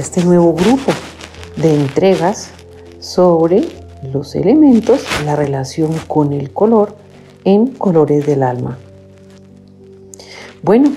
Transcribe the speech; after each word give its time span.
este 0.00 0.24
nuevo 0.24 0.54
grupo 0.54 0.92
de 1.56 1.74
entregas 1.74 2.50
sobre 3.00 3.68
los 4.12 4.34
elementos, 4.34 5.04
la 5.26 5.36
relación 5.36 5.92
con 6.08 6.32
el 6.32 6.50
color 6.52 6.94
en 7.44 7.66
colores 7.66 8.26
del 8.26 8.42
alma. 8.42 8.78
Bueno, 10.62 10.90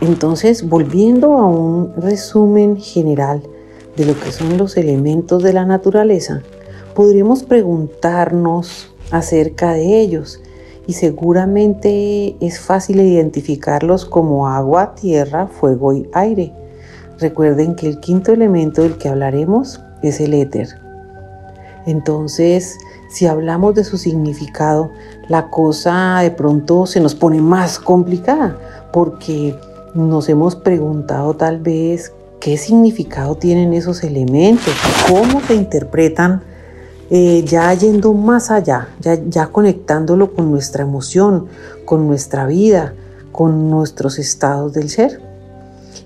entonces 0.00 0.68
volviendo 0.68 1.38
a 1.38 1.46
un 1.46 1.92
resumen 1.96 2.76
general 2.76 3.42
de 3.96 4.06
lo 4.06 4.18
que 4.18 4.30
son 4.30 4.56
los 4.56 4.76
elementos 4.76 5.42
de 5.42 5.52
la 5.52 5.64
naturaleza, 5.64 6.42
podríamos 6.94 7.42
preguntarnos 7.42 8.94
acerca 9.10 9.72
de 9.72 10.00
ellos 10.00 10.40
y 10.86 10.92
seguramente 10.92 12.36
es 12.40 12.60
fácil 12.60 13.00
identificarlos 13.00 14.04
como 14.04 14.46
agua, 14.46 14.94
tierra, 14.94 15.48
fuego 15.48 15.92
y 15.92 16.08
aire 16.12 16.52
Recuerden 17.18 17.74
que 17.74 17.88
el 17.88 17.98
quinto 18.00 18.32
elemento 18.32 18.82
del 18.82 18.98
que 18.98 19.08
hablaremos 19.08 19.80
es 20.02 20.20
el 20.20 20.34
éter. 20.34 20.68
Entonces, 21.86 22.76
si 23.08 23.26
hablamos 23.26 23.74
de 23.74 23.84
su 23.84 23.96
significado, 23.96 24.90
la 25.28 25.48
cosa 25.48 26.18
de 26.20 26.30
pronto 26.30 26.86
se 26.86 27.00
nos 27.00 27.14
pone 27.14 27.40
más 27.40 27.78
complicada 27.78 28.58
porque 28.92 29.58
nos 29.94 30.28
hemos 30.28 30.56
preguntado 30.56 31.34
tal 31.34 31.60
vez 31.60 32.12
qué 32.40 32.58
significado 32.58 33.36
tienen 33.36 33.72
esos 33.72 34.02
elementos, 34.02 34.74
cómo 35.08 35.40
se 35.40 35.54
interpretan, 35.54 36.42
eh, 37.08 37.44
ya 37.46 37.72
yendo 37.72 38.12
más 38.12 38.50
allá, 38.50 38.88
ya, 39.00 39.14
ya 39.14 39.46
conectándolo 39.46 40.34
con 40.34 40.50
nuestra 40.50 40.82
emoción, 40.82 41.46
con 41.84 42.06
nuestra 42.06 42.46
vida, 42.46 42.94
con 43.32 43.70
nuestros 43.70 44.18
estados 44.18 44.72
del 44.72 44.90
ser. 44.90 45.25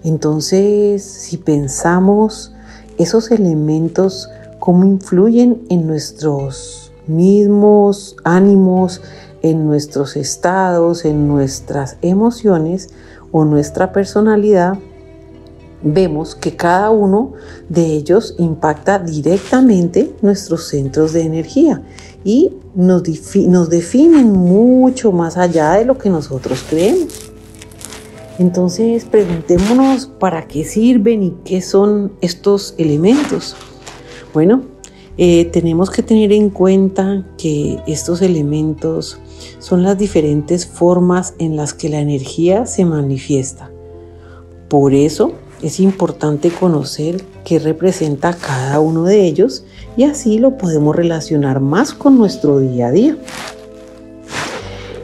Entonces, 0.04 1.02
si 1.02 1.36
pensamos 1.36 2.52
esos 2.98 3.30
elementos, 3.30 4.28
cómo 4.58 4.84
influyen 4.84 5.62
en 5.68 5.86
nuestros 5.86 6.92
mismos 7.06 8.16
ánimos, 8.24 9.02
en 9.42 9.66
nuestros 9.66 10.16
estados, 10.16 11.04
en 11.04 11.26
nuestras 11.26 11.96
emociones 12.02 12.90
o 13.32 13.44
nuestra 13.44 13.92
personalidad, 13.92 14.78
vemos 15.82 16.34
que 16.34 16.56
cada 16.56 16.90
uno 16.90 17.32
de 17.68 17.86
ellos 17.86 18.34
impacta 18.38 18.98
directamente 18.98 20.14
nuestros 20.20 20.68
centros 20.68 21.12
de 21.12 21.22
energía 21.22 21.82
y 22.22 22.52
nos, 22.74 23.02
nos 23.34 23.70
definen 23.70 24.30
mucho 24.30 25.10
más 25.10 25.36
allá 25.36 25.72
de 25.72 25.86
lo 25.86 25.96
que 25.96 26.10
nosotros 26.10 26.64
creemos. 26.68 27.29
Entonces 28.40 29.04
preguntémonos 29.04 30.06
para 30.06 30.48
qué 30.48 30.64
sirven 30.64 31.22
y 31.22 31.34
qué 31.44 31.60
son 31.60 32.12
estos 32.22 32.74
elementos. 32.78 33.54
Bueno, 34.32 34.62
eh, 35.18 35.44
tenemos 35.44 35.90
que 35.90 36.02
tener 36.02 36.32
en 36.32 36.48
cuenta 36.48 37.26
que 37.36 37.78
estos 37.86 38.22
elementos 38.22 39.18
son 39.58 39.82
las 39.82 39.98
diferentes 39.98 40.66
formas 40.66 41.34
en 41.38 41.54
las 41.54 41.74
que 41.74 41.90
la 41.90 42.00
energía 42.00 42.64
se 42.64 42.86
manifiesta. 42.86 43.70
Por 44.70 44.94
eso 44.94 45.32
es 45.60 45.78
importante 45.78 46.48
conocer 46.48 47.22
qué 47.44 47.58
representa 47.58 48.32
cada 48.32 48.80
uno 48.80 49.04
de 49.04 49.26
ellos 49.26 49.64
y 49.98 50.04
así 50.04 50.38
lo 50.38 50.56
podemos 50.56 50.96
relacionar 50.96 51.60
más 51.60 51.92
con 51.92 52.16
nuestro 52.16 52.58
día 52.58 52.86
a 52.86 52.90
día. 52.90 53.18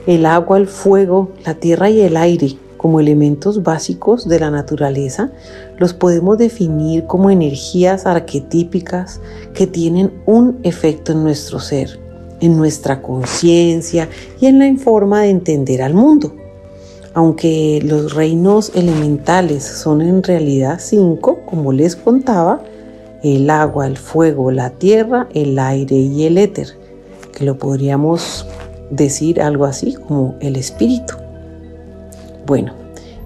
El 0.06 0.25
agua, 0.25 0.56
el 0.56 0.69
fuego, 0.69 1.32
la 1.44 1.52
tierra 1.52 1.91
y 1.91 2.00
el 2.00 2.16
aire 2.16 2.56
como 2.86 3.00
elementos 3.00 3.64
básicos 3.64 4.28
de 4.28 4.38
la 4.38 4.48
naturaleza, 4.48 5.32
los 5.76 5.92
podemos 5.92 6.38
definir 6.38 7.04
como 7.06 7.30
energías 7.30 8.06
arquetípicas 8.06 9.20
que 9.54 9.66
tienen 9.66 10.12
un 10.24 10.60
efecto 10.62 11.10
en 11.10 11.25
nuestro 11.25 11.58
ser, 11.58 11.98
en 12.41 12.56
nuestra 12.56 13.02
conciencia 13.02 14.08
y 14.41 14.46
en 14.46 14.60
la 14.60 14.72
forma 14.80 15.22
de 15.22 15.30
entender 15.30 15.82
al 15.82 15.94
mundo. 15.94 16.32
Aunque 17.12 17.82
los 17.84 18.14
reinos 18.14 18.70
elementales 18.76 19.64
son 19.64 20.00
en 20.00 20.22
realidad 20.22 20.78
cinco, 20.80 21.41
como 21.44 21.72
les 21.72 21.96
contaba, 21.96 22.62
el 23.25 23.50
agua, 23.50 23.88
el 23.88 23.96
fuego, 23.96 24.52
la 24.52 24.70
tierra, 24.70 25.26
el 25.34 25.58
aire 25.58 25.96
y 25.96 26.22
el 26.22 26.38
éter, 26.38 26.69
que 27.36 27.44
lo 27.44 27.58
podríamos 27.58 28.46
decir 28.91 29.42
algo 29.42 29.64
así 29.64 29.94
como 29.94 30.36
el 30.38 30.54
espíritu. 30.54 31.25
Bueno, 32.46 32.72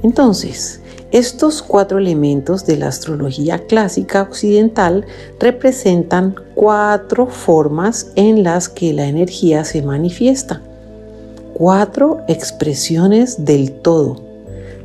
entonces, 0.03 0.81
estos 1.11 1.63
cuatro 1.63 1.99
elementos 1.99 2.65
de 2.65 2.79
la 2.79 2.89
astrología 2.89 3.59
clásica 3.67 4.23
occidental 4.23 5.05
representan 5.39 6.37
cuatro 6.55 7.27
formas 7.27 8.13
en 8.15 8.43
las 8.43 8.71
que 8.71 8.95
la 8.95 9.07
energía 9.07 9.65
se 9.65 9.83
manifiesta, 9.83 10.63
cuatro 11.53 12.23
expresiones 12.29 13.45
del 13.45 13.73
todo, 13.73 14.23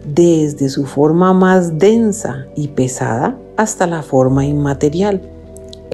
desde 0.04 0.68
su 0.68 0.86
forma 0.86 1.34
más 1.34 1.80
densa 1.80 2.46
y 2.58 2.68
pesada 2.68 3.38
hasta 3.56 3.88
la 3.88 4.04
forma 4.04 4.46
inmaterial. 4.46 5.22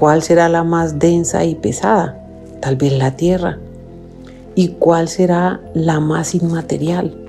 ¿Cuál 0.00 0.22
será 0.22 0.48
la 0.48 0.64
más 0.64 0.98
densa 0.98 1.44
y 1.44 1.54
pesada? 1.54 2.20
Tal 2.60 2.74
vez 2.74 2.92
la 2.94 3.14
tierra. 3.14 3.58
¿Y 4.56 4.70
cuál 4.80 5.08
será 5.08 5.60
la 5.74 6.00
más 6.00 6.34
inmaterial? 6.34 7.21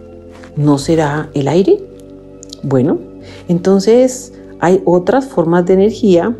¿No 0.56 0.78
será 0.78 1.30
el 1.34 1.48
aire? 1.48 1.84
Bueno, 2.62 3.00
entonces 3.48 4.34
hay 4.60 4.82
otras 4.86 5.26
formas 5.26 5.66
de 5.66 5.74
energía, 5.74 6.38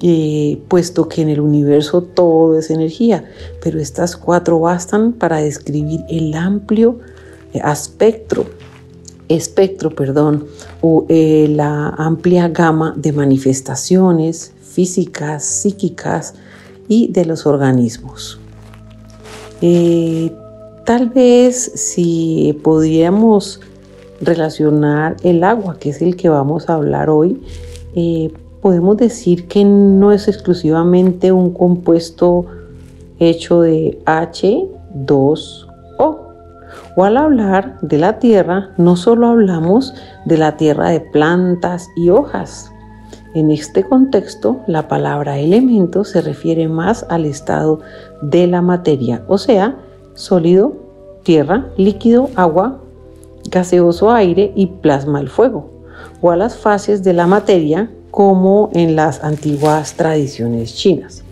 eh, 0.00 0.62
puesto 0.68 1.08
que 1.08 1.22
en 1.22 1.28
el 1.28 1.40
universo 1.40 2.02
todo 2.02 2.58
es 2.58 2.70
energía, 2.70 3.24
pero 3.62 3.80
estas 3.80 4.16
cuatro 4.16 4.60
bastan 4.60 5.12
para 5.12 5.38
describir 5.38 6.04
el 6.08 6.34
amplio 6.34 7.00
eh, 7.52 7.60
aspecto, 7.62 8.46
espectro, 9.28 9.90
perdón, 9.90 10.46
o 10.80 11.04
eh, 11.08 11.48
la 11.50 11.88
amplia 11.88 12.48
gama 12.48 12.94
de 12.96 13.12
manifestaciones 13.12 14.52
físicas, 14.62 15.44
psíquicas 15.44 16.34
y 16.86 17.08
de 17.08 17.24
los 17.24 17.44
organismos. 17.44 18.38
Tal 20.88 21.10
vez 21.10 21.70
si 21.74 22.58
pudiéramos 22.64 23.60
relacionar 24.22 25.16
el 25.22 25.44
agua, 25.44 25.76
que 25.78 25.90
es 25.90 26.00
el 26.00 26.16
que 26.16 26.30
vamos 26.30 26.70
a 26.70 26.76
hablar 26.76 27.10
hoy, 27.10 27.42
eh, 27.94 28.32
podemos 28.62 28.96
decir 28.96 29.48
que 29.48 29.66
no 29.66 30.12
es 30.12 30.28
exclusivamente 30.28 31.30
un 31.30 31.52
compuesto 31.52 32.46
hecho 33.18 33.60
de 33.60 33.98
H2O. 34.06 36.18
O 36.96 37.04
al 37.04 37.18
hablar 37.18 37.78
de 37.82 37.98
la 37.98 38.18
tierra, 38.18 38.70
no 38.78 38.96
solo 38.96 39.26
hablamos 39.26 39.92
de 40.24 40.38
la 40.38 40.56
tierra 40.56 40.88
de 40.88 41.00
plantas 41.00 41.86
y 41.96 42.08
hojas. 42.08 42.72
En 43.34 43.50
este 43.50 43.84
contexto, 43.84 44.62
la 44.66 44.88
palabra 44.88 45.38
elemento 45.38 46.04
se 46.04 46.22
refiere 46.22 46.66
más 46.66 47.04
al 47.10 47.26
estado 47.26 47.80
de 48.22 48.46
la 48.46 48.62
materia, 48.62 49.22
o 49.28 49.36
sea, 49.36 49.76
sólido, 50.18 50.76
tierra, 51.22 51.68
líquido, 51.76 52.30
agua, 52.34 52.80
gaseoso, 53.50 54.10
aire 54.10 54.52
y 54.54 54.66
plasma, 54.66 55.20
el 55.20 55.28
fuego, 55.28 55.70
o 56.20 56.30
a 56.30 56.36
las 56.36 56.56
fases 56.56 57.02
de 57.02 57.12
la 57.12 57.26
materia 57.26 57.90
como 58.10 58.70
en 58.72 58.96
las 58.96 59.22
antiguas 59.22 59.94
tradiciones 59.94 60.74
chinas. 60.74 61.22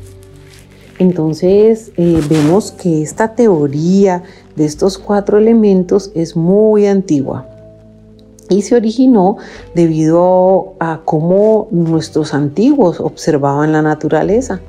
Entonces 0.99 1.93
eh, 1.97 2.23
vemos 2.29 2.73
que 2.73 3.03
esta 3.03 3.35
teoría 3.35 4.23
de 4.55 4.65
estos 4.65 4.99
cuatro 4.99 5.37
elementos 5.39 6.11
es 6.15 6.37
muy 6.37 6.87
antigua 6.87 7.47
y 8.49 8.63
se 8.63 8.77
originó 8.77 9.37
debido 9.75 10.75
a 10.79 11.01
cómo 11.05 11.69
nuestros 11.71 12.33
antiguos 12.33 13.01
observaban 13.01 13.73
la 13.73 13.83
naturaleza. 13.83 14.61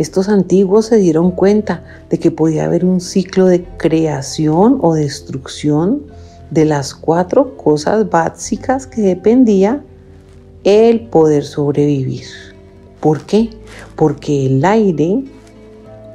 Estos 0.00 0.30
antiguos 0.30 0.86
se 0.86 0.96
dieron 0.96 1.30
cuenta 1.30 1.84
de 2.08 2.18
que 2.18 2.30
podía 2.30 2.64
haber 2.64 2.86
un 2.86 3.02
ciclo 3.02 3.44
de 3.44 3.64
creación 3.76 4.78
o 4.80 4.94
destrucción 4.94 6.06
de 6.50 6.64
las 6.64 6.94
cuatro 6.94 7.54
cosas 7.58 8.08
básicas 8.08 8.86
que 8.86 9.02
dependía 9.02 9.84
el 10.64 11.02
poder 11.08 11.44
sobrevivir. 11.44 12.24
¿Por 12.98 13.26
qué? 13.26 13.50
Porque 13.94 14.46
el 14.46 14.64
aire 14.64 15.22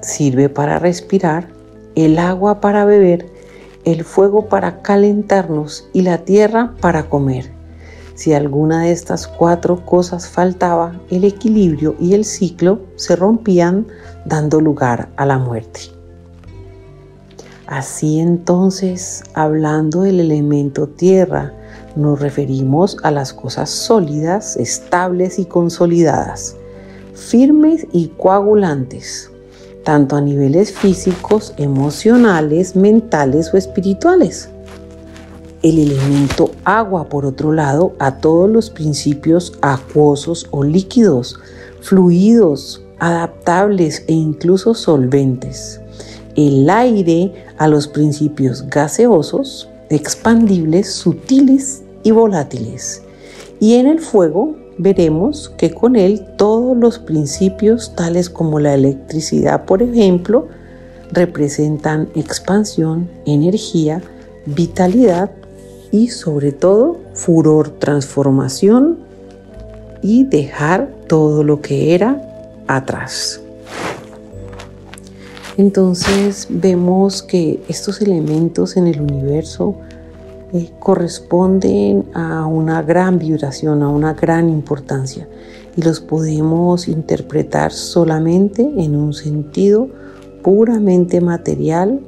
sirve 0.02 0.50
para 0.50 0.80
respirar, 0.80 1.50
el 1.94 2.18
agua 2.18 2.62
para 2.62 2.86
beber, 2.86 3.28
el 3.84 4.04
fuego 4.04 4.48
para 4.50 4.82
calentarnos 4.82 5.88
y 5.94 6.02
la 6.02 6.26
tierra 6.26 6.74
para 6.82 7.08
comer. 7.08 7.55
Si 8.16 8.34
alguna 8.34 8.84
de 8.84 8.92
estas 8.92 9.28
cuatro 9.28 9.86
cosas 9.86 10.28
faltaba, 10.28 11.00
el 11.10 11.26
equilibrio 11.26 11.96
y 12.00 12.14
el 12.14 12.24
ciclo 12.24 12.80
se 12.96 13.16
rompían 13.16 13.88
dando 14.26 14.62
lugar 14.62 15.10
a 15.18 15.26
la 15.26 15.38
muerte. 15.38 15.82
Así 17.68 18.20
entonces, 18.20 19.24
hablando 19.34 20.04
del 20.04 20.22
elemento 20.22 20.88
tierra, 20.88 21.52
nos 21.96 22.20
referimos 22.20 22.98
a 23.04 23.12
las 23.12 23.34
cosas 23.34 23.70
sólidas, 23.70 24.56
estables 24.56 25.40
y 25.40 25.46
consolidadas, 25.46 26.56
firmes 27.14 27.86
y 27.92 28.10
coagulantes, 28.18 29.32
tanto 29.84 30.16
a 30.16 30.22
niveles 30.22 30.72
físicos, 30.72 31.54
emocionales, 31.58 32.76
mentales 32.76 33.54
o 33.54 33.58
espirituales. 33.58 34.50
El 35.66 35.80
elemento 35.80 36.52
agua, 36.64 37.10
por 37.10 37.26
otro 37.26 37.52
lado, 37.52 37.94
a 37.98 38.20
todos 38.20 38.48
los 38.48 38.70
principios 38.70 39.54
acuosos 39.64 40.46
o 40.52 40.64
líquidos, 40.64 41.40
fluidos, 41.82 42.84
adaptables 43.00 44.04
e 44.08 44.14
incluso 44.14 44.76
solventes. 44.76 45.82
El 46.36 46.70
aire 46.70 47.34
a 47.58 47.68
los 47.68 47.88
principios 47.88 48.70
gaseosos, 48.70 49.68
expandibles, 49.90 50.94
sutiles 50.94 51.82
y 52.04 52.12
volátiles. 52.12 53.02
Y 53.60 53.74
en 53.74 53.88
el 53.88 54.02
fuego 54.02 54.56
veremos 54.78 55.52
que 55.58 55.74
con 55.74 55.96
él 55.96 56.28
todos 56.38 56.78
los 56.78 57.00
principios, 57.00 57.96
tales 57.96 58.30
como 58.30 58.60
la 58.60 58.76
electricidad, 58.76 59.66
por 59.66 59.82
ejemplo, 59.82 60.48
representan 61.12 62.08
expansión, 62.14 63.10
energía, 63.26 64.04
vitalidad 64.46 65.32
y 65.96 66.10
sobre 66.10 66.52
todo 66.52 66.98
furor, 67.14 67.70
transformación 67.70 68.98
y 70.02 70.26
dejar 70.26 70.90
todo 71.08 71.42
lo 71.42 71.62
que 71.62 71.96
era 71.96 72.22
atrás. 72.68 73.40
Entonces 75.56 76.48
vemos 76.50 77.24
que 77.24 77.64
estos 77.70 78.02
elementos 78.02 78.76
en 78.76 78.88
el 78.88 79.00
universo 79.00 79.76
eh, 80.52 80.70
corresponden 80.80 82.04
a 82.14 82.46
una 82.46 82.82
gran 82.82 83.18
vibración, 83.18 83.82
a 83.82 83.88
una 83.88 84.14
gran 84.14 84.50
importancia 84.50 85.30
y 85.78 85.82
los 85.82 86.02
podemos 86.02 86.90
interpretar 86.90 87.72
solamente 87.72 88.64
en 88.64 88.98
un 88.98 89.14
sentido 89.14 89.88
puramente 90.44 91.22
material, 91.22 92.02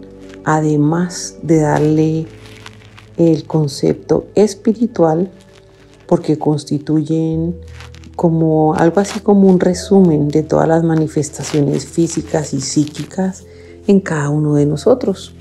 además 0.43 1.37
de 1.41 1.61
darle 1.61 2.27
el 3.17 3.45
concepto 3.45 4.27
espiritual 4.35 5.29
porque 6.07 6.37
constituyen 6.37 7.55
como 8.15 8.73
algo 8.73 8.99
así 8.99 9.19
como 9.19 9.47
un 9.47 9.59
resumen 9.59 10.29
de 10.29 10.41
todas 10.41 10.67
las 10.67 10.83
manifestaciones 10.83 11.85
físicas 11.85 12.53
y 12.53 12.61
psíquicas 12.61 13.45
en 13.85 13.99
cada 13.99 14.29
uno 14.29 14.55
de 14.55 14.65
nosotros. 14.65 15.33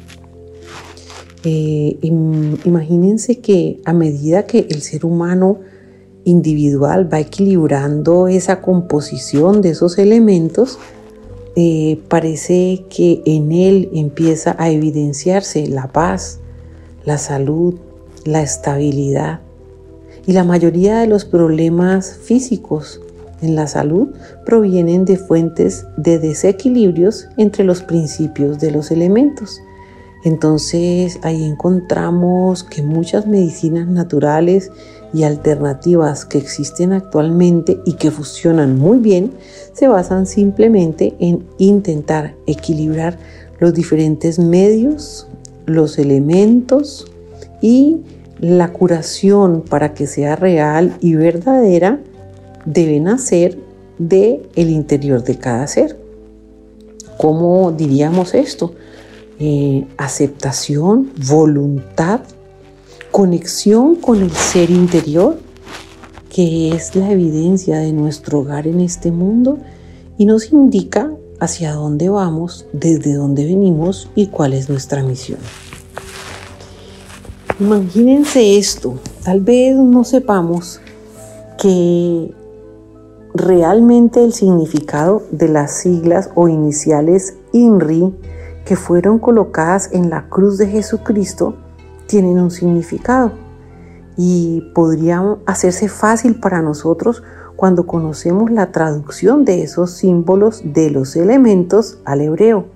Eh, 1.45 1.99
imagínense 2.03 3.39
que 3.39 3.81
a 3.85 3.93
medida 3.93 4.47
que 4.47 4.67
el 4.69 4.83
ser 4.83 5.07
humano 5.07 5.61
individual 6.25 7.11
va 7.11 7.21
equilibrando 7.21 8.27
esa 8.27 8.61
composición 8.61 9.63
de 9.63 9.71
esos 9.71 9.97
elementos, 9.97 10.79
eh, 11.55 12.01
parece 12.09 12.85
que 12.91 13.23
en 13.25 13.53
él 13.53 13.89
empieza 13.95 14.57
a 14.59 14.71
evidenciarse 14.71 15.67
la 15.69 15.87
paz, 15.93 16.41
la 17.07 17.17
salud, 17.17 17.75
la 18.27 18.43
estabilidad. 18.43 19.41
Y 20.27 20.33
la 20.33 20.45
mayoría 20.45 20.99
de 20.99 21.07
los 21.07 21.25
problemas 21.25 22.19
físicos 22.23 23.01
en 23.41 23.55
la 23.55 23.67
salud 23.67 24.09
provienen 24.45 25.05
de 25.05 25.17
fuentes 25.17 25.87
de 25.97 26.19
desequilibrios 26.19 27.29
entre 27.37 27.65
los 27.65 27.83
principios 27.83 28.59
de 28.59 28.73
los 28.73 28.91
elementos. 28.91 29.61
Entonces 30.25 31.21
ahí 31.23 31.45
encontramos 31.45 32.65
que 32.65 32.83
muchas 32.83 33.27
medicinas 33.27 33.87
naturales 33.87 34.73
y 35.15 35.23
alternativas 35.23 36.25
que 36.25 36.39
existen 36.39 36.93
actualmente 36.93 37.79
y 37.85 37.93
que 37.93 38.11
funcionan 38.11 38.77
muy 38.77 38.99
bien 38.99 39.31
se 39.73 39.87
basan 39.87 40.27
simplemente 40.27 41.15
en 41.21 41.47
intentar 41.59 42.35
equilibrar 42.47 43.19
los 43.61 43.73
diferentes 43.73 44.39
medios, 44.39 45.29
los 45.67 45.99
elementos 45.99 47.11
y 47.61 47.99
la 48.41 48.73
curación 48.73 49.63
para 49.63 49.95
que 49.95 50.07
sea 50.07 50.37
real 50.37 50.97
y 51.01 51.15
verdadera 51.15 52.01
debe 52.65 53.01
nacer 53.01 53.59
de 53.99 54.43
el 54.57 54.71
interior 54.71 55.23
de 55.23 55.39
cada 55.39 55.67
ser. 55.67 55.99
¿Cómo 57.19 57.73
diríamos 57.73 58.35
esto? 58.35 58.75
Eh, 59.39 59.87
aceptación, 59.97 61.11
voluntad, 61.29 62.21
conexión 63.11 63.97
con 63.97 64.23
el 64.23 64.31
ser 64.31 64.71
interior, 64.71 65.39
que 66.29 66.75
es 66.75 66.95
la 66.95 67.11
evidencia 67.11 67.79
de 67.79 67.93
nuestro 67.93 68.41
hogar 68.41 68.67
en 68.67 68.81
este 68.81 69.11
mundo 69.11 69.59
y 70.19 70.27
nos 70.27 70.53
indica 70.53 71.11
hacia 71.41 71.73
dónde 71.73 72.09
vamos, 72.09 72.67
desde 72.73 73.15
dónde 73.15 73.45
venimos 73.45 74.11
y 74.15 74.29
cuál 74.29 74.53
es 74.53 74.69
nuestra 74.69 75.03
misión. 75.03 75.41
Imagínense 77.59 78.59
esto, 78.59 78.99
tal 79.25 79.41
vez 79.41 79.77
no 79.77 80.05
sepamos 80.05 80.81
que 81.59 82.35
realmente 83.35 84.23
el 84.23 84.33
significado 84.33 85.23
de 85.31 85.49
las 85.49 85.79
siglas 85.79 86.31
o 86.35 86.49
iniciales 86.49 87.35
INRI 87.53 88.15
que 88.67 88.77
fueron 88.77 89.19
colocadas 89.19 89.91
en 89.93 90.11
la 90.11 90.29
cruz 90.29 90.59
de 90.59 90.67
Jesucristo 90.67 91.55
tienen 92.07 92.39
un 92.39 92.51
significado 92.51 93.33
y 94.17 94.63
podría 94.75 95.37
hacerse 95.47 95.89
fácil 95.89 96.41
para 96.41 96.63
nosotros 96.63 97.23
cuando 97.57 97.87
conocemos 97.87 98.51
la 98.51 98.71
traducción 98.71 99.45
de 99.45 99.63
esos 99.63 99.91
símbolos 99.93 100.63
de 100.65 100.91
los 100.91 101.17
elementos 101.17 101.99
al 102.05 102.21
hebreo. 102.21 102.67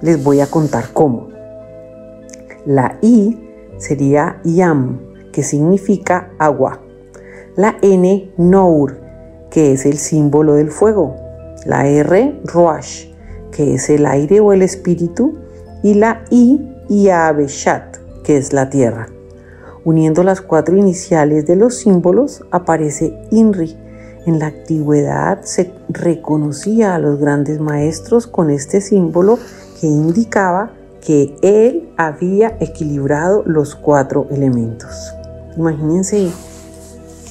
Les 0.00 0.22
voy 0.22 0.40
a 0.40 0.46
contar 0.46 0.92
cómo. 0.92 1.28
La 2.64 2.98
I 3.02 3.38
sería 3.78 4.40
Yam, 4.44 5.00
que 5.32 5.42
significa 5.42 6.30
agua. 6.38 6.80
La 7.56 7.76
N, 7.82 8.32
Nour, 8.36 9.00
que 9.50 9.72
es 9.72 9.86
el 9.86 9.98
símbolo 9.98 10.54
del 10.54 10.70
fuego. 10.70 11.16
La 11.64 11.86
R, 11.86 12.40
Roash, 12.44 13.08
que 13.50 13.74
es 13.74 13.90
el 13.90 14.06
aire 14.06 14.40
o 14.40 14.52
el 14.52 14.62
espíritu, 14.62 15.38
y 15.82 15.94
la 15.94 16.24
I, 16.30 16.60
Yabeshat, 16.88 17.96
que 18.22 18.36
es 18.36 18.52
la 18.52 18.70
tierra. 18.70 19.08
Uniendo 19.86 20.24
las 20.24 20.40
cuatro 20.40 20.76
iniciales 20.76 21.46
de 21.46 21.54
los 21.54 21.76
símbolos 21.76 22.42
aparece 22.50 23.16
INRI. 23.30 23.76
En 24.26 24.40
la 24.40 24.46
antigüedad 24.46 25.42
se 25.44 25.70
reconocía 25.88 26.96
a 26.96 26.98
los 26.98 27.20
grandes 27.20 27.60
maestros 27.60 28.26
con 28.26 28.50
este 28.50 28.80
símbolo 28.80 29.38
que 29.80 29.86
indicaba 29.86 30.72
que 31.00 31.36
él 31.40 31.88
había 31.96 32.56
equilibrado 32.58 33.44
los 33.46 33.76
cuatro 33.76 34.26
elementos. 34.32 35.14
Imagínense 35.56 36.32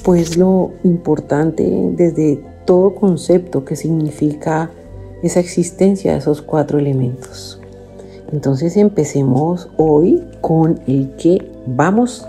pues 0.02 0.38
lo 0.38 0.70
importante 0.82 1.62
desde 1.92 2.42
todo 2.64 2.94
concepto 2.94 3.66
que 3.66 3.76
significa 3.76 4.70
esa 5.22 5.40
existencia 5.40 6.12
de 6.12 6.18
esos 6.20 6.40
cuatro 6.40 6.78
elementos. 6.78 7.60
Entonces 8.32 8.78
empecemos 8.78 9.68
hoy 9.76 10.24
con 10.40 10.80
el 10.86 11.14
que 11.16 11.52
vamos 11.66 12.26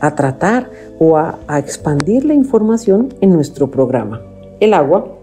a 0.00 0.14
tratar 0.14 0.70
o 0.98 1.16
a, 1.16 1.38
expandir 1.58 2.24
la 2.24 2.34
información 2.34 3.14
en 3.20 3.32
nuestro 3.32 3.70
programa. 3.70 4.20
El 4.60 4.74
agua. 4.74 5.14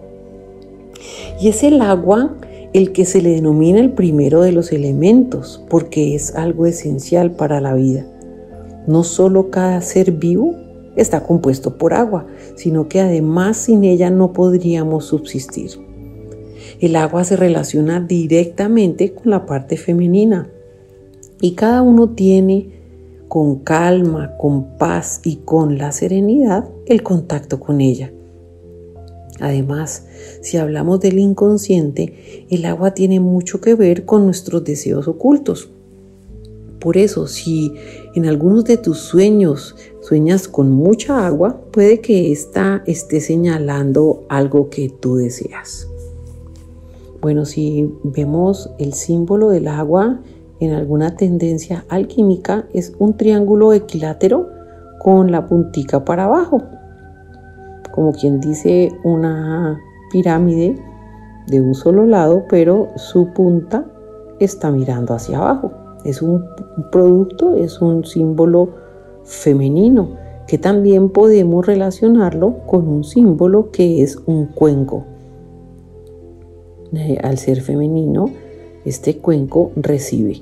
Y 1.39 1.50
es 1.50 1.63
el 1.63 1.82
agua 1.82 2.36
el 2.74 2.91
que 2.91 3.05
se 3.05 3.22
le 3.22 3.32
denomina 3.32 3.79
el 3.79 3.91
primero 3.91 4.41
de 4.41 4.51
los 4.51 4.72
elementos 4.72 5.63
porque 5.70 6.15
es 6.15 6.36
algo 6.36 6.65
esencial 6.65 7.32
para 7.32 7.62
la 7.62 7.74
vida. 7.74 8.05
No 8.88 9.03
solo 9.03 9.50
cada 9.50 9.82
ser 9.82 10.12
vivo 10.12 10.55
está 10.96 11.24
compuesto 11.24 11.77
por 11.77 11.94
agua, 11.94 12.25
sino 12.55 12.88
que 12.88 13.00
además 13.00 13.58
sin 13.58 13.84
ella 13.84 14.10
no 14.10 14.34
podríamos 14.34 15.05
subsistir. 15.05 15.72
El 16.79 16.96
agua 16.96 17.24
se 17.24 17.38
relaciona 17.38 18.01
directamente 18.01 19.13
con 19.13 19.29
la 19.29 19.46
parte 19.46 19.77
femenina 19.77 20.50
y 21.41 21.53
cada 21.53 21.82
uno 21.82 22.10
tiene 22.10 22.75
con 23.36 23.58
calma, 23.58 24.38
con 24.38 24.77
paz 24.77 25.20
y 25.25 25.42
con 25.44 25.77
la 25.77 25.92
serenidad 25.92 26.70
el 26.86 27.04
contacto 27.04 27.60
con 27.60 27.82
ella. 27.82 28.13
Además, 29.42 30.06
si 30.42 30.56
hablamos 30.56 31.01
del 31.01 31.20
inconsciente, 31.20 32.46
el 32.50 32.63
agua 32.63 32.94
tiene 32.94 33.20
mucho 33.20 33.60
que 33.60 33.75
ver 33.75 34.06
con 34.06 34.24
nuestros 34.24 34.63
deseos 34.63 35.10
ocultos. 35.10 35.70
Por 36.80 36.96
eso, 36.96 37.27
si 37.27 37.74
en 38.13 38.25
algunos 38.25 38.63
de 38.63 38.77
tus 38.77 39.00
sueños 39.00 39.75
sueñas 40.00 40.48
con 40.48 40.72
mucha 40.72 41.27
agua, 41.27 41.60
puede 41.74 42.00
que 42.00 42.32
ésta 42.32 42.84
esté 42.88 43.20
señalando 43.20 44.24
algo 44.30 44.70
que 44.70 44.88
tú 44.88 45.18
deseas. 45.18 45.89
Bueno, 47.20 47.44
si 47.44 47.92
vemos 48.01 48.70
el 48.80 48.94
símbolo 48.94 49.50
del 49.50 49.68
agua 49.68 50.22
en 50.60 50.74
alguna 50.74 51.16
tendencia 51.16 51.86
alquímica, 51.90 52.66
es 52.74 52.94
un 53.00 53.18
triángulo 53.18 53.74
equilátero 53.74 54.50
con 55.00 55.32
la 55.32 55.48
puntica 55.48 56.06
para 56.06 56.26
abajo, 56.26 56.62
como 57.92 58.14
quien 58.14 58.40
dice 58.40 58.92
una 59.04 59.80
pirámide 60.12 60.76
de 61.48 61.62
un 61.62 61.76
solo 61.76 62.06
lado, 62.06 62.46
pero 62.50 62.88
su 62.96 63.34
punta 63.34 63.86
está 64.40 64.72
mirando 64.72 65.14
hacia 65.14 65.38
abajo. 65.38 65.72
Es 66.04 66.22
un 66.22 66.46
producto, 66.92 67.56
es 67.56 67.82
un 67.82 68.06
símbolo 68.06 68.70
femenino 69.24 70.26
que 70.48 70.58
también 70.58 71.10
podemos 71.10 71.66
relacionarlo 71.66 72.60
con 72.68 72.88
un 72.88 73.04
símbolo 73.04 73.72
que 73.72 74.04
es 74.04 74.18
un 74.26 74.48
cuenco. 74.48 75.04
Eh, 76.94 77.18
al 77.24 77.38
ser 77.38 77.62
femenino, 77.62 78.30
este 78.86 79.18
cuenco 79.18 79.72
recibe. 79.76 80.42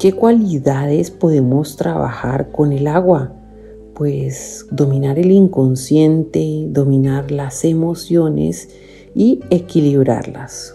¿Qué 0.00 0.14
cualidades 0.14 1.10
podemos 1.10 1.76
trabajar 1.76 2.52
con 2.52 2.72
el 2.72 2.86
agua? 2.86 3.34
Pues 3.92 4.66
dominar 4.70 5.18
el 5.18 5.30
inconsciente, 5.30 6.68
dominar 6.70 7.30
las 7.30 7.66
emociones 7.66 8.70
y 9.14 9.40
equilibrarlas. 9.50 10.74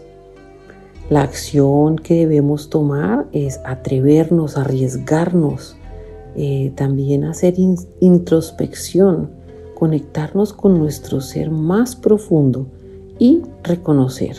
La 1.10 1.24
acción 1.24 1.96
que 1.96 2.14
debemos 2.14 2.70
tomar 2.70 3.26
es 3.32 3.60
atrevernos, 3.66 4.58
arriesgarnos, 4.58 5.76
eh, 6.36 6.72
también 6.76 7.24
hacer 7.24 7.56
introspección, 8.00 9.32
conectarnos 9.74 10.54
con 10.54 10.78
nuestro 10.78 11.20
ser 11.20 11.50
más 11.50 11.96
profundo 11.96 12.68
y 13.18 13.42
reconocer. 13.64 14.36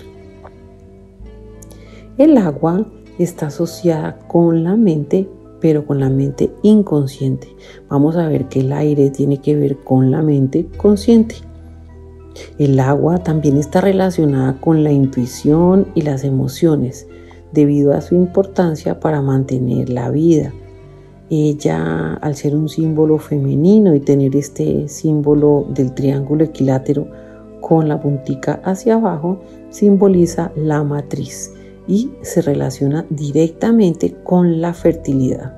El 2.19 2.39
agua 2.39 2.87
está 3.19 3.47
asociada 3.47 4.19
con 4.29 4.65
la 4.65 4.77
mente, 4.77 5.29
pero 5.61 5.87
con 5.87 6.01
la 6.01 6.11
mente 6.11 6.51
inconsciente. 6.63 7.49
Vamos 7.89 8.17
a 8.17 8.29
ver 8.29 8.49
que 8.49 8.61
el 8.61 8.73
aire 8.73 9.11
tiene 9.11 9.39
que 9.39 9.57
ver 9.57 9.79
con 9.79 10.11
la 10.11 10.23
mente 10.23 10.67
consciente. 10.77 11.37
El 12.59 12.79
agua 12.81 13.19
también 13.19 13.57
está 13.57 13.81
relacionada 13.81 14.61
con 14.61 14.85
la 14.85 14.93
intuición 14.93 15.87
y 15.95 16.03
las 16.03 16.25
emociones, 16.25 17.07
debido 17.53 17.95
a 17.95 18.03
su 18.03 18.15
importancia 18.15 19.01
para 19.01 19.23
mantener 19.23 19.89
la 19.89 20.11
vida. 20.11 20.53
Ella, 21.31 22.15
al 22.15 22.37
ser 22.37 22.55
un 22.55 22.69
símbolo 22.69 23.19
femenino 23.19 23.95
y 23.95 24.01
tener 24.01 24.37
este 24.37 24.87
símbolo 24.89 25.67
del 25.71 25.93
triángulo 25.95 26.45
equilátero 26.45 27.09
con 27.61 27.89
la 27.89 28.01
puntica 28.01 28.61
hacia 28.63 28.95
abajo, 28.95 29.41
simboliza 29.71 30.53
la 30.55 30.85
matriz 30.85 31.56
y 31.87 32.13
se 32.23 32.43
relaciona 32.43 33.07
directamente 33.11 34.15
con 34.25 34.61
la 34.61 34.75
fertilidad. 34.75 35.55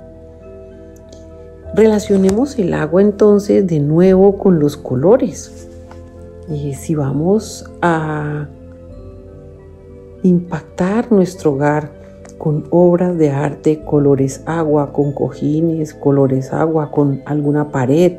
Relacionemos 1.74 2.58
el 2.58 2.74
agua 2.74 3.02
entonces 3.02 3.66
de 3.66 3.80
nuevo 3.80 4.38
con 4.38 4.58
los 4.58 4.76
colores. 4.76 5.68
Y 6.48 6.74
si 6.74 6.94
vamos 6.94 7.70
a 7.82 8.48
impactar 10.22 11.12
nuestro 11.12 11.52
hogar 11.52 11.92
con 12.38 12.64
obras 12.70 13.18
de 13.18 13.30
arte, 13.30 13.82
colores 13.84 14.42
agua, 14.46 14.92
con 14.92 15.12
cojines, 15.12 15.92
colores 15.92 16.52
agua, 16.52 16.90
con 16.90 17.22
alguna 17.26 17.70
pared, 17.70 18.14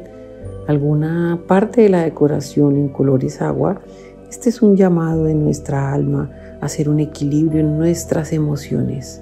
alguna 0.68 1.40
parte 1.48 1.82
de 1.82 1.90
la 1.90 2.04
decoración 2.04 2.76
en 2.76 2.90
colores 2.90 3.42
agua, 3.42 3.82
este 4.30 4.50
es 4.50 4.62
un 4.62 4.76
llamado 4.78 5.24
de 5.24 5.34
nuestra 5.34 5.92
alma 5.92 6.30
hacer 6.62 6.90
un 6.90 7.00
equilibrio 7.00 7.62
en 7.62 7.78
nuestras 7.78 8.34
emociones, 8.34 9.22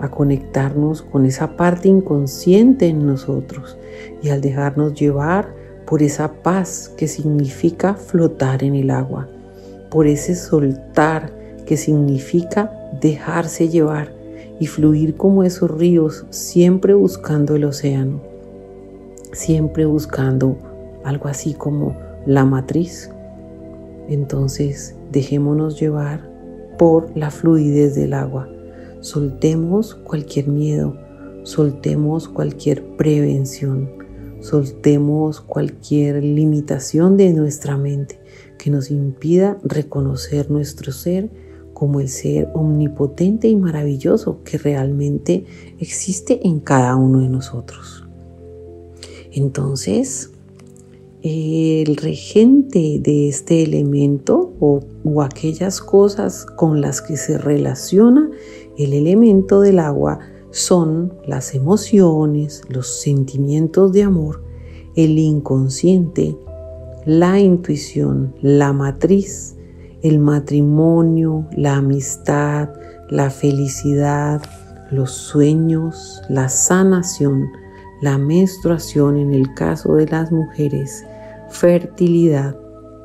a 0.00 0.10
conectarnos 0.10 1.02
con 1.02 1.26
esa 1.26 1.56
parte 1.56 1.88
inconsciente 1.88 2.86
en 2.86 3.06
nosotros 3.06 3.78
y 4.22 4.28
al 4.28 4.40
dejarnos 4.40 4.94
llevar 4.94 5.54
por 5.86 6.02
esa 6.02 6.32
paz 6.42 6.92
que 6.96 7.08
significa 7.08 7.94
flotar 7.94 8.62
en 8.64 8.74
el 8.74 8.90
agua, 8.90 9.28
por 9.90 10.06
ese 10.06 10.34
soltar 10.34 11.32
que 11.64 11.76
significa 11.76 12.72
dejarse 13.00 13.68
llevar 13.68 14.12
y 14.58 14.66
fluir 14.66 15.16
como 15.16 15.44
esos 15.44 15.70
ríos, 15.70 16.26
siempre 16.30 16.94
buscando 16.94 17.56
el 17.56 17.64
océano, 17.64 18.20
siempre 19.32 19.84
buscando 19.84 20.56
algo 21.04 21.28
así 21.28 21.54
como 21.54 21.96
la 22.26 22.44
matriz. 22.44 23.10
Entonces 24.08 24.94
dejémonos 25.12 25.78
llevar 25.78 26.35
por 26.78 27.16
la 27.16 27.30
fluidez 27.30 27.94
del 27.94 28.14
agua. 28.14 28.48
Soltemos 29.00 29.94
cualquier 29.94 30.48
miedo, 30.48 30.96
soltemos 31.42 32.28
cualquier 32.28 32.82
prevención 32.96 33.96
Soltemos 34.40 35.40
cualquier 35.40 36.22
limitación 36.22 37.16
de 37.16 37.32
nuestra 37.32 37.76
mente 37.76 38.20
que 38.58 38.70
nos 38.70 38.90
impida 38.90 39.58
reconocer 39.64 40.50
nuestro 40.50 40.92
ser 40.92 41.30
como 41.72 42.00
el 42.00 42.08
ser 42.08 42.48
omnipotente 42.54 43.48
y 43.48 43.56
maravilloso 43.56 44.42
que 44.44 44.56
realmente 44.56 45.46
existe 45.78 46.46
en 46.46 46.60
cada 46.60 46.96
uno 46.96 47.20
de 47.20 47.28
nosotros. 47.28 48.06
Entonces, 49.32 50.30
el 51.22 51.96
regente 51.96 53.00
de 53.00 53.28
este 53.28 53.62
elemento 53.62 54.52
o, 54.60 54.80
aquellas 55.22 55.80
cosas 55.80 56.44
con 56.44 56.80
las 56.80 57.00
que 57.00 57.16
se 57.16 57.38
relaciona 57.38 58.30
el 58.76 58.92
elemento 58.92 59.60
del 59.60 59.78
agua 59.78 60.18
son 60.50 61.14
las 61.26 61.54
emociones, 61.54 62.62
los 62.68 63.00
sentimientos 63.00 63.92
de 63.92 64.02
amor, 64.02 64.42
el 64.94 65.18
inconsciente, 65.18 66.36
la 67.04 67.38
intuición, 67.40 68.34
la 68.42 68.72
matriz, 68.72 69.56
el 70.02 70.18
matrimonio, 70.18 71.46
la 71.56 71.76
amistad, 71.76 72.68
la 73.08 73.30
felicidad, 73.30 74.42
los 74.90 75.12
sueños, 75.12 76.20
la 76.28 76.48
sanación, 76.48 77.46
la 78.00 78.18
menstruación 78.18 79.16
en 79.16 79.32
el 79.32 79.54
caso 79.54 79.94
de 79.94 80.06
las 80.06 80.30
mujeres, 80.32 81.04
fertilidad, 81.50 82.58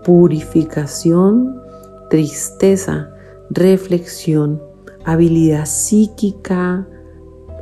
purificación, 0.03 1.62
tristeza, 2.10 3.10
reflexión, 3.50 4.62
habilidad 5.05 5.65
psíquica, 5.65 6.88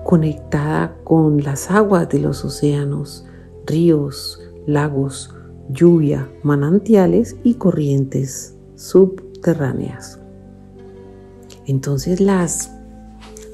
conectada 0.03 0.97
con 1.03 1.43
las 1.43 1.69
aguas 1.69 2.09
de 2.09 2.19
los 2.19 2.43
océanos, 2.43 3.25
ríos, 3.65 4.41
lagos, 4.65 5.35
lluvia, 5.69 6.27
manantiales 6.41 7.35
y 7.43 7.55
corrientes 7.55 8.55
subterráneas. 8.75 10.19
Entonces 11.67 12.19
las, 12.19 12.71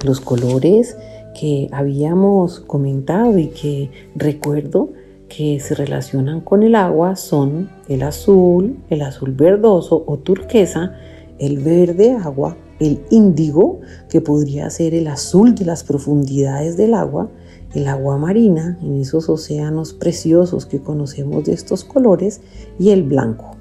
los 0.05 0.21
colores 0.21 0.95
que 1.39 1.69
habíamos 1.71 2.61
comentado 2.61 3.37
y 3.37 3.47
que 3.47 3.91
recuerdo 4.15 4.89
que 5.27 5.59
se 5.59 5.75
relacionan 5.75 6.41
con 6.41 6.63
el 6.63 6.75
agua 6.75 7.15
son 7.15 7.69
el 7.87 8.03
azul, 8.03 8.77
el 8.89 9.01
azul 9.01 9.31
verdoso 9.31 10.03
o 10.07 10.17
turquesa, 10.17 10.95
el 11.39 11.59
verde 11.59 12.13
agua, 12.13 12.55
el 12.79 13.01
índigo, 13.09 13.81
que 14.09 14.21
podría 14.21 14.69
ser 14.69 14.93
el 14.93 15.07
azul 15.07 15.55
de 15.55 15.65
las 15.65 15.83
profundidades 15.83 16.77
del 16.77 16.93
agua, 16.93 17.29
el 17.73 17.87
agua 17.87 18.17
marina, 18.17 18.77
en 18.81 19.01
esos 19.01 19.27
océanos 19.27 19.93
preciosos 19.93 20.65
que 20.65 20.79
conocemos 20.79 21.43
de 21.43 21.53
estos 21.53 21.83
colores, 21.83 22.41
y 22.79 22.91
el 22.91 23.03
blanco. 23.03 23.51